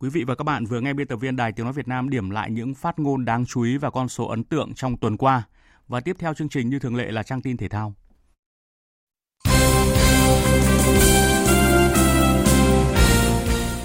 [0.00, 2.10] Quý vị và các bạn vừa nghe biên tập viên Đài Tiếng Nói Việt Nam
[2.10, 5.16] điểm lại những phát ngôn đáng chú ý và con số ấn tượng trong tuần
[5.16, 5.42] qua.
[5.88, 7.94] Và tiếp theo chương trình như thường lệ là trang tin thể thao.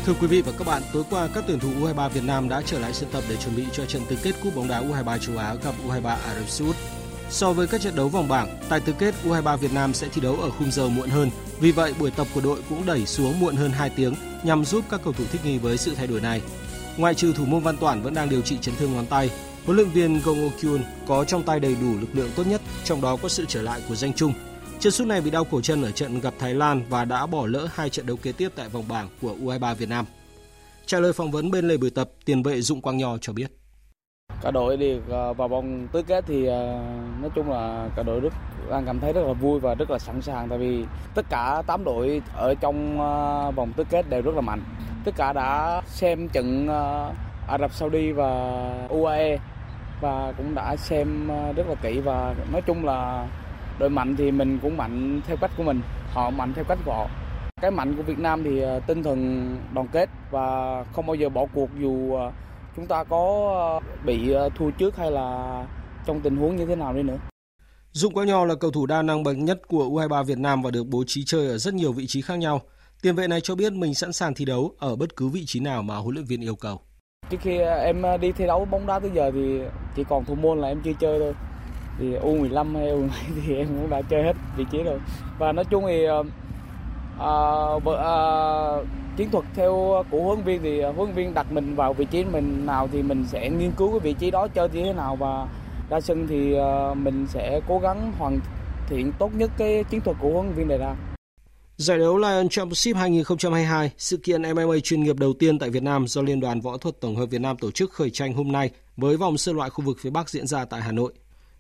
[0.06, 2.62] Thưa quý vị và các bạn, tối qua các tuyển thủ U23 Việt Nam đã
[2.66, 5.18] trở lại sân tập để chuẩn bị cho trận tứ kết cúp bóng đá U23
[5.18, 6.76] châu Á gặp U23 Ả Rập Xê Út.
[7.34, 10.22] So với các trận đấu vòng bảng, tại tứ kết U23 Việt Nam sẽ thi
[10.22, 11.30] đấu ở khung giờ muộn hơn.
[11.60, 14.14] Vì vậy, buổi tập của đội cũng đẩy xuống muộn hơn 2 tiếng
[14.44, 16.42] nhằm giúp các cầu thủ thích nghi với sự thay đổi này.
[16.98, 19.30] Ngoại trừ thủ môn Văn Toản vẫn đang điều trị chấn thương ngón tay,
[19.66, 23.02] huấn luyện viên Gong Kyun có trong tay đầy đủ lực lượng tốt nhất, trong
[23.02, 24.34] đó có sự trở lại của danh Trung.
[24.80, 27.48] Chân sút này bị đau cổ chân ở trận gặp Thái Lan và đã bỏ
[27.48, 30.06] lỡ hai trận đấu kế tiếp tại vòng bảng của U23 Việt Nam.
[30.86, 33.63] Trả lời phỏng vấn bên lề buổi tập, tiền vệ Dụng Quang Nho cho biết.
[34.44, 36.80] Cả đội đi ờ, vào vòng tứ kết thì ờ,
[37.22, 38.34] nói chung là cả đội rất
[38.70, 40.86] đang cảm thấy rất là vui và rất là sẵn sàng tại vì
[41.16, 44.62] tất cả 8 đội ở trong ờ, vòng tứ kết đều rất là mạnh.
[45.06, 46.68] Tất cả đã xem trận
[47.48, 49.38] Ả Rập Saudi và UAE
[50.02, 53.28] và cũng đã xem rất là kỹ và nói chung là
[53.80, 55.82] đội mạnh thì mình cũng mạnh theo cách của mình,
[56.14, 57.08] họ mạnh theo cách của họ.
[57.62, 61.46] Cái mạnh của Việt Nam thì tinh thần đoàn kết và không bao giờ bỏ
[61.54, 62.18] cuộc dù
[62.76, 65.68] chúng ta có bị thua trước hay là
[66.06, 67.18] trong tình huống như thế nào đi nữa.
[67.92, 70.72] Dụng Quang Nho là cầu thủ đa năng bậc nhất của U23 Việt Nam và
[70.72, 72.62] được bố trí chơi ở rất nhiều vị trí khác nhau.
[73.02, 75.60] Tiền vệ này cho biết mình sẵn sàng thi đấu ở bất cứ vị trí
[75.60, 76.82] nào mà huấn luyện viên yêu cầu.
[77.30, 79.60] Trước khi em đi thi đấu bóng đá tới giờ thì
[79.96, 81.34] chỉ còn thủ môn là em chưa chơi thôi.
[82.00, 83.10] Thì U15 hay U17
[83.48, 85.00] thì em cũng đã chơi hết vị trí rồi.
[85.40, 86.18] Và nói chung thì à,
[87.20, 87.30] à,
[89.18, 92.06] chiến thuật theo ờ, của huấn viên thì ờ, huấn viên đặt mình vào vị
[92.12, 94.94] trí mình nào thì mình sẽ nghiên cứu cái vị trí đó chơi như thế
[94.94, 95.48] nào và
[95.90, 98.40] ra sân thì ờ, mình sẽ cố gắng hoàn
[98.90, 100.96] thiện tốt nhất cái chiến thuật của huấn viên đề ra.
[101.78, 106.08] Giải đấu Lion Championship 2022, sự kiện MMA chuyên nghiệp đầu tiên tại Việt Nam
[106.08, 108.70] do Liên đoàn Võ thuật Tổng hợp Việt Nam tổ chức khởi tranh hôm nay
[108.98, 111.14] với vòng sơ loại khu vực phía Bắc diễn ra tại Hà Nội.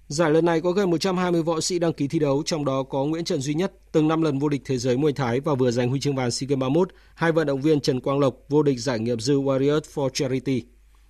[0.07, 3.05] Giải lần này có gần 120 võ sĩ đăng ký thi đấu, trong đó có
[3.05, 5.71] Nguyễn Trần Duy Nhất, từng 5 lần vô địch thế giới Muay Thái và vừa
[5.71, 8.63] giành huy chương vàng SEA Games 31, hai vận động viên Trần Quang Lộc vô
[8.63, 10.63] địch giải nghiệp dư Warriors for Charity.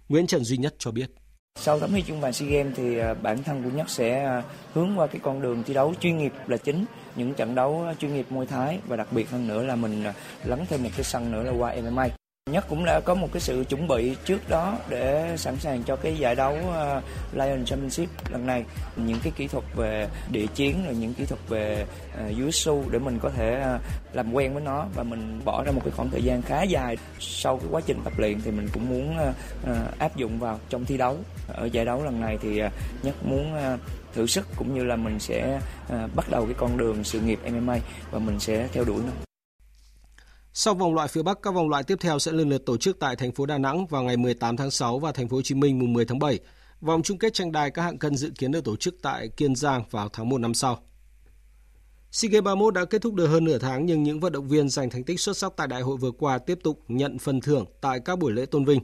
[0.09, 1.11] Nguyễn Trần Duy Nhất cho biết.
[1.59, 4.43] Sau tấm huy chương vàng SEA Games thì à, bản thân của Nhất sẽ à,
[4.73, 6.85] hướng qua cái con đường thi đấu chuyên nghiệp là chính,
[7.15, 10.13] những trận đấu chuyên nghiệp Muay Thái và đặc biệt hơn nữa là mình à,
[10.45, 12.09] lắng lấn thêm một cái sân nữa là qua MMA.
[12.51, 15.95] Nhất cũng đã có một cái sự chuẩn bị trước đó để sẵn sàng cho
[15.95, 17.01] cái giải đấu ờ,
[17.33, 18.65] Lion Championship lần này.
[18.95, 21.85] Những cái kỹ thuật về địa chiến rồi những kỹ thuật về
[22.17, 23.79] ờ, jiu-jitsu để mình có thể ờ,
[24.13, 26.97] làm quen với nó và mình bỏ ra một cái khoảng thời gian khá dài
[27.19, 29.17] sau cái quá trình tập luyện thì mình cũng muốn
[29.99, 31.17] áp dụng vào trong thi đấu.
[31.47, 32.61] Ở giải đấu lần này thì
[33.03, 33.55] Nhất muốn
[34.15, 35.59] thử sức cũng như là mình sẽ
[36.15, 37.77] bắt đầu cái con đường sự nghiệp MMA
[38.11, 39.32] và mình sẽ theo đuổi nó.
[40.55, 42.99] Sau vòng loại phía Bắc, các vòng loại tiếp theo sẽ lần lượt tổ chức
[42.99, 45.55] tại thành phố Đà Nẵng vào ngày 18 tháng 6 và thành phố Hồ Chí
[45.55, 46.39] Minh mùng 10 tháng 7.
[46.81, 49.55] Vòng chung kết tranh đài các hạng cân dự kiến được tổ chức tại Kiên
[49.55, 50.83] Giang vào tháng 1 năm sau.
[52.11, 54.69] SEA Games 31 đã kết thúc được hơn nửa tháng nhưng những vận động viên
[54.69, 57.65] giành thành tích xuất sắc tại đại hội vừa qua tiếp tục nhận phần thưởng
[57.81, 58.79] tại các buổi lễ tôn vinh.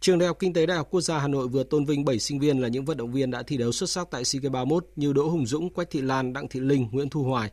[0.00, 2.18] Trường Đại học Kinh tế Đại học Quốc gia Hà Nội vừa tôn vinh 7
[2.18, 4.52] sinh viên là những vận động viên đã thi đấu xuất sắc tại SEA Games
[4.52, 7.50] 31 như Đỗ Hùng Dũng, Quách Thị Lan, Đặng Thị Linh, Nguyễn Thu Hoài,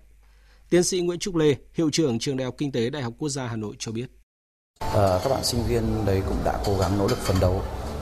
[0.72, 3.30] Tiến sĩ Nguyễn Trúc Lê, hiệu trưởng trường Đại học Kinh tế Đại học Quốc
[3.30, 4.06] gia Hà Nội cho biết.
[4.80, 7.62] À, các bạn sinh viên đấy cũng đã cố gắng nỗ lực phấn đấu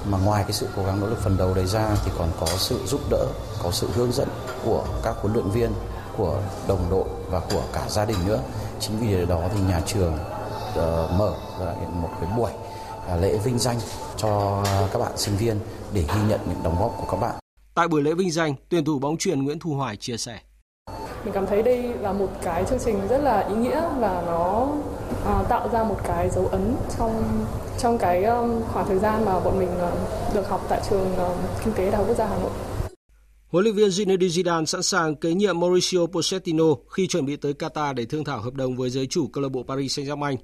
[0.10, 2.48] mà ngoài cái sự cố gắng nỗ lực phấn đấu đấy ra thì còn có
[2.58, 3.28] sự giúp đỡ,
[3.64, 4.28] có sự hướng dẫn
[4.66, 5.72] của các huấn luyện viên,
[6.18, 8.44] của đồng đội và của cả gia đình nữa.
[8.80, 11.36] Chính vì đó thì nhà trường uh, mở
[11.94, 12.52] một cái buổi
[13.14, 13.78] uh, lễ vinh danh
[14.18, 14.64] cho
[14.94, 15.60] các bạn sinh viên
[15.94, 17.36] để ghi nhận những đóng góp của các bạn.
[17.76, 20.40] Tại buổi lễ vinh danh, tuyển thủ bóng chuyền Nguyễn Thu Hoài chia sẻ
[21.26, 24.68] mình cảm thấy đây là một cái chương trình rất là ý nghĩa và nó
[25.40, 27.46] uh, tạo ra một cái dấu ấn trong
[27.80, 31.38] trong cái um, khoảng thời gian mà bọn mình uh, được học tại trường uh,
[31.66, 32.52] kinh tế đại học quốc gia Hà Nội.
[33.52, 37.54] Huấn luyện viên Zinedine Zidane sẵn sàng kế nhiệm Mauricio Pochettino khi chuẩn bị tới
[37.54, 40.36] Qatar để thương thảo hợp đồng với giới chủ câu lạc bộ Paris Saint-Germain.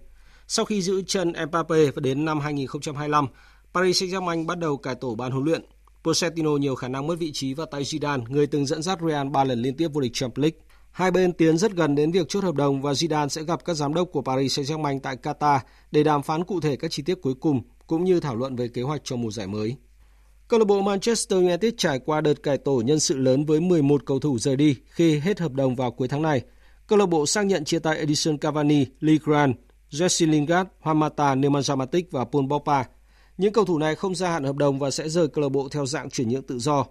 [0.48, 3.28] Sau khi giữ chân Mbappe và đến năm 2025,
[3.74, 5.62] Paris Saint-Germain bắt đầu cải tổ ban huấn luyện.
[6.06, 9.28] Pochettino nhiều khả năng mất vị trí vào tay Zidane, người từng dẫn dắt Real
[9.30, 10.58] 3 lần liên tiếp vô địch Champions League.
[10.92, 13.74] Hai bên tiến rất gần đến việc chốt hợp đồng và Zidane sẽ gặp các
[13.74, 15.60] giám đốc của Paris Saint-Germain tại Qatar
[15.92, 18.68] để đàm phán cụ thể các chi tiết cuối cùng cũng như thảo luận về
[18.68, 19.76] kế hoạch cho mùa giải mới.
[20.48, 24.06] Câu lạc bộ Manchester United trải qua đợt cải tổ nhân sự lớn với 11
[24.06, 26.42] cầu thủ rời đi khi hết hợp đồng vào cuối tháng này.
[26.88, 29.56] Câu lạc bộ xác nhận chia tay Edison Cavani, Lee Grant,
[29.92, 32.84] Jesse Lingard, Hamata Nemanja Matic và Paul Pogba.
[33.38, 35.68] Những cầu thủ này không gia hạn hợp đồng và sẽ rời câu lạc bộ
[35.72, 36.86] theo dạng chuyển nhượng tự do.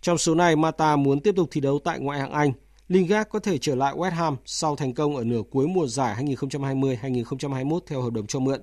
[0.00, 2.52] Trong số này, Mata muốn tiếp tục thi đấu tại ngoại hạng Anh
[2.88, 6.24] Lingard có thể trở lại West Ham sau thành công ở nửa cuối mùa giải
[6.24, 8.60] 2020-2021 theo hợp đồng cho mượn.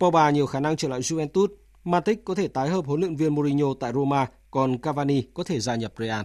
[0.00, 1.46] Pogba nhiều khả năng trở lại Juventus,
[1.84, 5.60] Matic có thể tái hợp huấn luyện viên Mourinho tại Roma, còn Cavani có thể
[5.60, 6.24] gia nhập Real.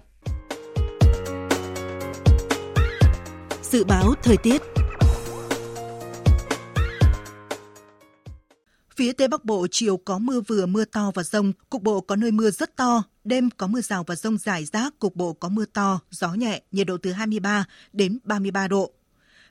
[3.61, 4.61] Dự báo thời tiết
[8.97, 12.15] Phía Tây Bắc Bộ chiều có mưa vừa mưa to và rông, cục bộ có
[12.15, 15.49] nơi mưa rất to, đêm có mưa rào và rông rải rác, cục bộ có
[15.49, 18.91] mưa to, gió nhẹ, nhiệt độ từ 23 đến 33 độ.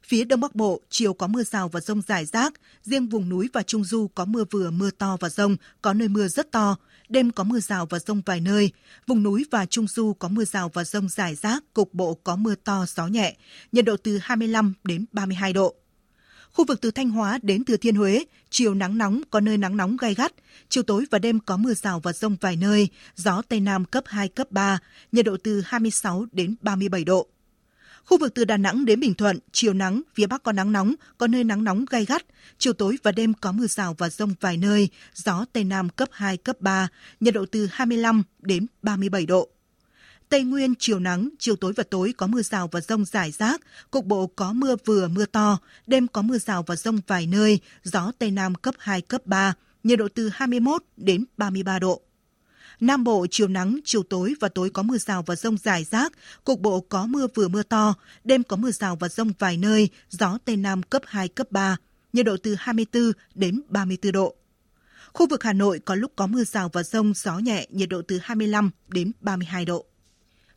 [0.06, 3.48] Phía Đông Bắc Bộ, chiều có mưa rào và rông rải rác, riêng vùng núi
[3.52, 6.76] và Trung Du có mưa vừa mưa to và rông, có nơi mưa rất to,
[7.08, 8.70] đêm có mưa rào và rông vài nơi.
[9.06, 12.36] Vùng núi và Trung Du có mưa rào và rông rải rác, cục bộ có
[12.36, 13.36] mưa to, gió nhẹ,
[13.72, 15.74] nhiệt độ từ 25 đến 32 độ.
[16.56, 19.76] Khu vực từ Thanh Hóa đến Thừa Thiên Huế, chiều nắng nóng có nơi nắng
[19.76, 20.32] nóng gai gắt,
[20.68, 24.04] chiều tối và đêm có mưa rào và rông vài nơi, gió Tây Nam cấp
[24.06, 24.78] 2, cấp 3,
[25.12, 27.26] nhiệt độ từ 26 đến 37 độ.
[28.04, 30.94] Khu vực từ Đà Nẵng đến Bình Thuận, chiều nắng, phía Bắc có nắng nóng,
[31.18, 32.22] có nơi nắng nóng gai gắt,
[32.58, 36.08] chiều tối và đêm có mưa rào và rông vài nơi, gió Tây Nam cấp
[36.12, 36.88] 2, cấp 3,
[37.20, 39.48] nhiệt độ từ 25 đến 37 độ.
[40.28, 43.60] Tây Nguyên chiều nắng, chiều tối và tối có mưa rào và rông rải rác,
[43.90, 47.60] cục bộ có mưa vừa mưa to, đêm có mưa rào và rông vài nơi,
[47.82, 49.54] gió Tây Nam cấp 2, cấp 3,
[49.84, 52.00] nhiệt độ từ 21 đến 33 độ.
[52.80, 56.12] Nam Bộ chiều nắng, chiều tối và tối có mưa rào và rông rải rác,
[56.44, 59.88] cục bộ có mưa vừa mưa to, đêm có mưa rào và rông vài nơi,
[60.10, 61.76] gió Tây Nam cấp 2, cấp 3,
[62.12, 64.34] nhiệt độ từ 24 đến 34 độ.
[65.12, 68.02] Khu vực Hà Nội có lúc có mưa rào và rông, gió nhẹ, nhiệt độ
[68.08, 69.86] từ 25 đến 32 độ.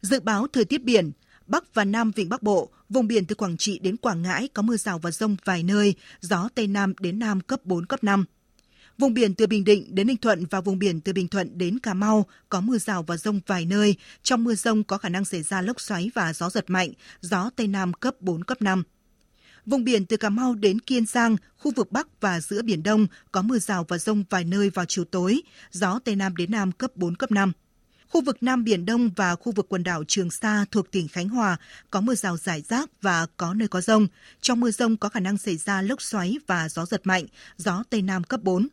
[0.02, 1.12] Dự báo thời tiết biển,
[1.47, 4.62] Bắc và Nam Vịnh Bắc Bộ, vùng biển từ Quảng Trị đến Quảng Ngãi có
[4.62, 8.26] mưa rào và rông vài nơi, gió Tây Nam đến Nam cấp 4, cấp 5.
[8.97, 11.80] Vùng biển từ Bình Định đến Ninh Thuận và vùng biển từ Bình Thuận đến
[11.80, 13.95] Cà Mau có mưa rào và rông vài nơi.
[14.24, 16.91] Trong mưa rông có khả năng xảy ra lốc xoáy và gió giật mạnh,
[17.22, 18.84] gió Tây Nam cấp 4, cấp 5.
[19.66, 23.08] Vùng biển từ Cà Mau đến Kiên Giang, khu vực Bắc và giữa Biển Đông
[23.32, 25.41] có mưa rào và rông vài nơi vào chiều tối,
[25.72, 27.54] gió Tây Nam đến Nam cấp 4, cấp 5.
[28.10, 31.30] Khu vực Nam Biển Đông và khu vực quần đảo Trường Sa thuộc tỉnh Khánh
[31.30, 31.57] Hòa
[31.91, 34.07] có mưa rào rải rác và có nơi có rông.
[34.41, 37.26] Trong mưa rông có khả năng xảy ra lốc xoáy và gió giật mạnh,
[37.57, 38.68] gió Tây Nam cấp 4.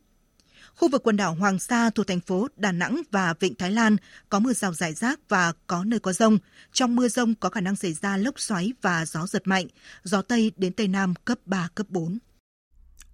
[0.74, 3.96] Khu vực quần đảo Hoàng Sa thuộc thành phố Đà Nẵng và Vịnh Thái Lan
[4.28, 6.38] có mưa rào rải rác và có nơi có rông.
[6.72, 9.66] Trong mưa rông có khả năng xảy ra lốc xoáy và gió giật mạnh,
[10.02, 12.18] gió Tây đến Tây Nam cấp 3, cấp 4.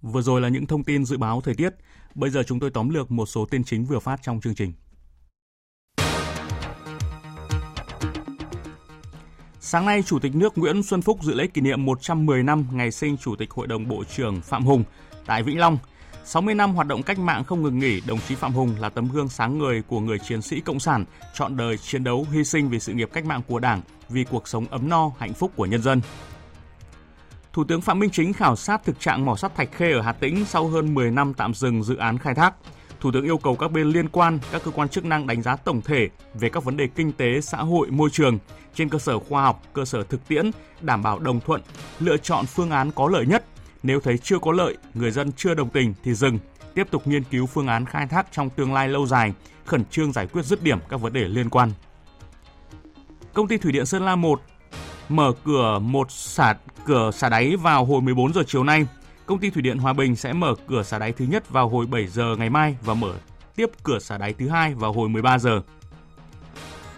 [0.02, 1.70] Vừa rồi là những thông tin dự báo thời tiết.
[2.14, 4.72] Bây giờ chúng tôi tóm lược một số tin chính vừa phát trong chương trình.
[9.64, 12.90] Sáng nay, Chủ tịch nước Nguyễn Xuân Phúc dự lễ kỷ niệm 110 năm ngày
[12.90, 14.84] sinh Chủ tịch Hội đồng Bộ trưởng Phạm Hùng
[15.26, 15.78] tại Vĩnh Long–
[16.24, 19.08] 60 năm hoạt động cách mạng không ngừng nghỉ, đồng chí Phạm Hùng là tấm
[19.12, 21.04] gương sáng ngời của người chiến sĩ cộng sản,
[21.34, 24.48] chọn đời chiến đấu hy sinh vì sự nghiệp cách mạng của Đảng, vì cuộc
[24.48, 26.00] sống ấm no, hạnh phúc của nhân dân.
[27.52, 30.12] Thủ tướng Phạm Minh Chính khảo sát thực trạng mỏ sắt Thạch Khê ở Hà
[30.12, 32.54] Tĩnh sau hơn 10 năm tạm dừng dự án khai thác.
[33.02, 35.56] Thủ tướng yêu cầu các bên liên quan, các cơ quan chức năng đánh giá
[35.56, 38.38] tổng thể về các vấn đề kinh tế, xã hội, môi trường
[38.74, 40.50] trên cơ sở khoa học, cơ sở thực tiễn,
[40.80, 41.60] đảm bảo đồng thuận,
[42.00, 43.44] lựa chọn phương án có lợi nhất
[43.82, 46.38] nếu thấy chưa có lợi, người dân chưa đồng tình thì dừng,
[46.74, 49.32] tiếp tục nghiên cứu phương án khai thác trong tương lai lâu dài,
[49.64, 51.70] khẩn trương giải quyết dứt điểm các vấn đề liên quan.
[53.34, 54.42] Công ty Thủy điện Sơn La 1
[55.08, 56.54] mở cửa một xả
[56.86, 58.86] cửa xả đáy vào hồi 14 giờ chiều nay.
[59.32, 61.86] Công ty Thủy điện Hòa Bình sẽ mở cửa xả đáy thứ nhất vào hồi
[61.86, 63.14] 7 giờ ngày mai và mở
[63.56, 65.60] tiếp cửa xả đáy thứ hai vào hồi 13 giờ.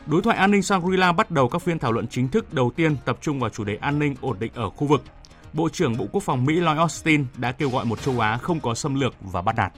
[0.07, 2.97] Đối thoại an ninh Shangri-La bắt đầu các phiên thảo luận chính thức đầu tiên
[3.05, 5.03] tập trung vào chủ đề an ninh ổn định ở khu vực.
[5.53, 8.61] Bộ trưởng Bộ Quốc phòng Mỹ Lloyd Austin đã kêu gọi một châu Á không
[8.61, 9.73] có xâm lược và bắt nạt.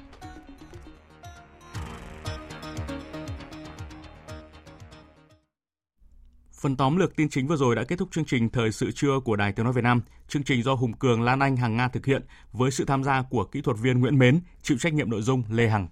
[6.66, 9.20] Phần tóm lược tin chính vừa rồi đã kết thúc chương trình Thời sự trưa
[9.24, 10.00] của Đài Tiếng Nói Việt Nam.
[10.28, 13.22] Chương trình do Hùng Cường, Lan Anh, Hằng Nga thực hiện với sự tham gia
[13.22, 15.88] của kỹ thuật viên Nguyễn Mến, chịu trách nhiệm nội dung Lê Hằng.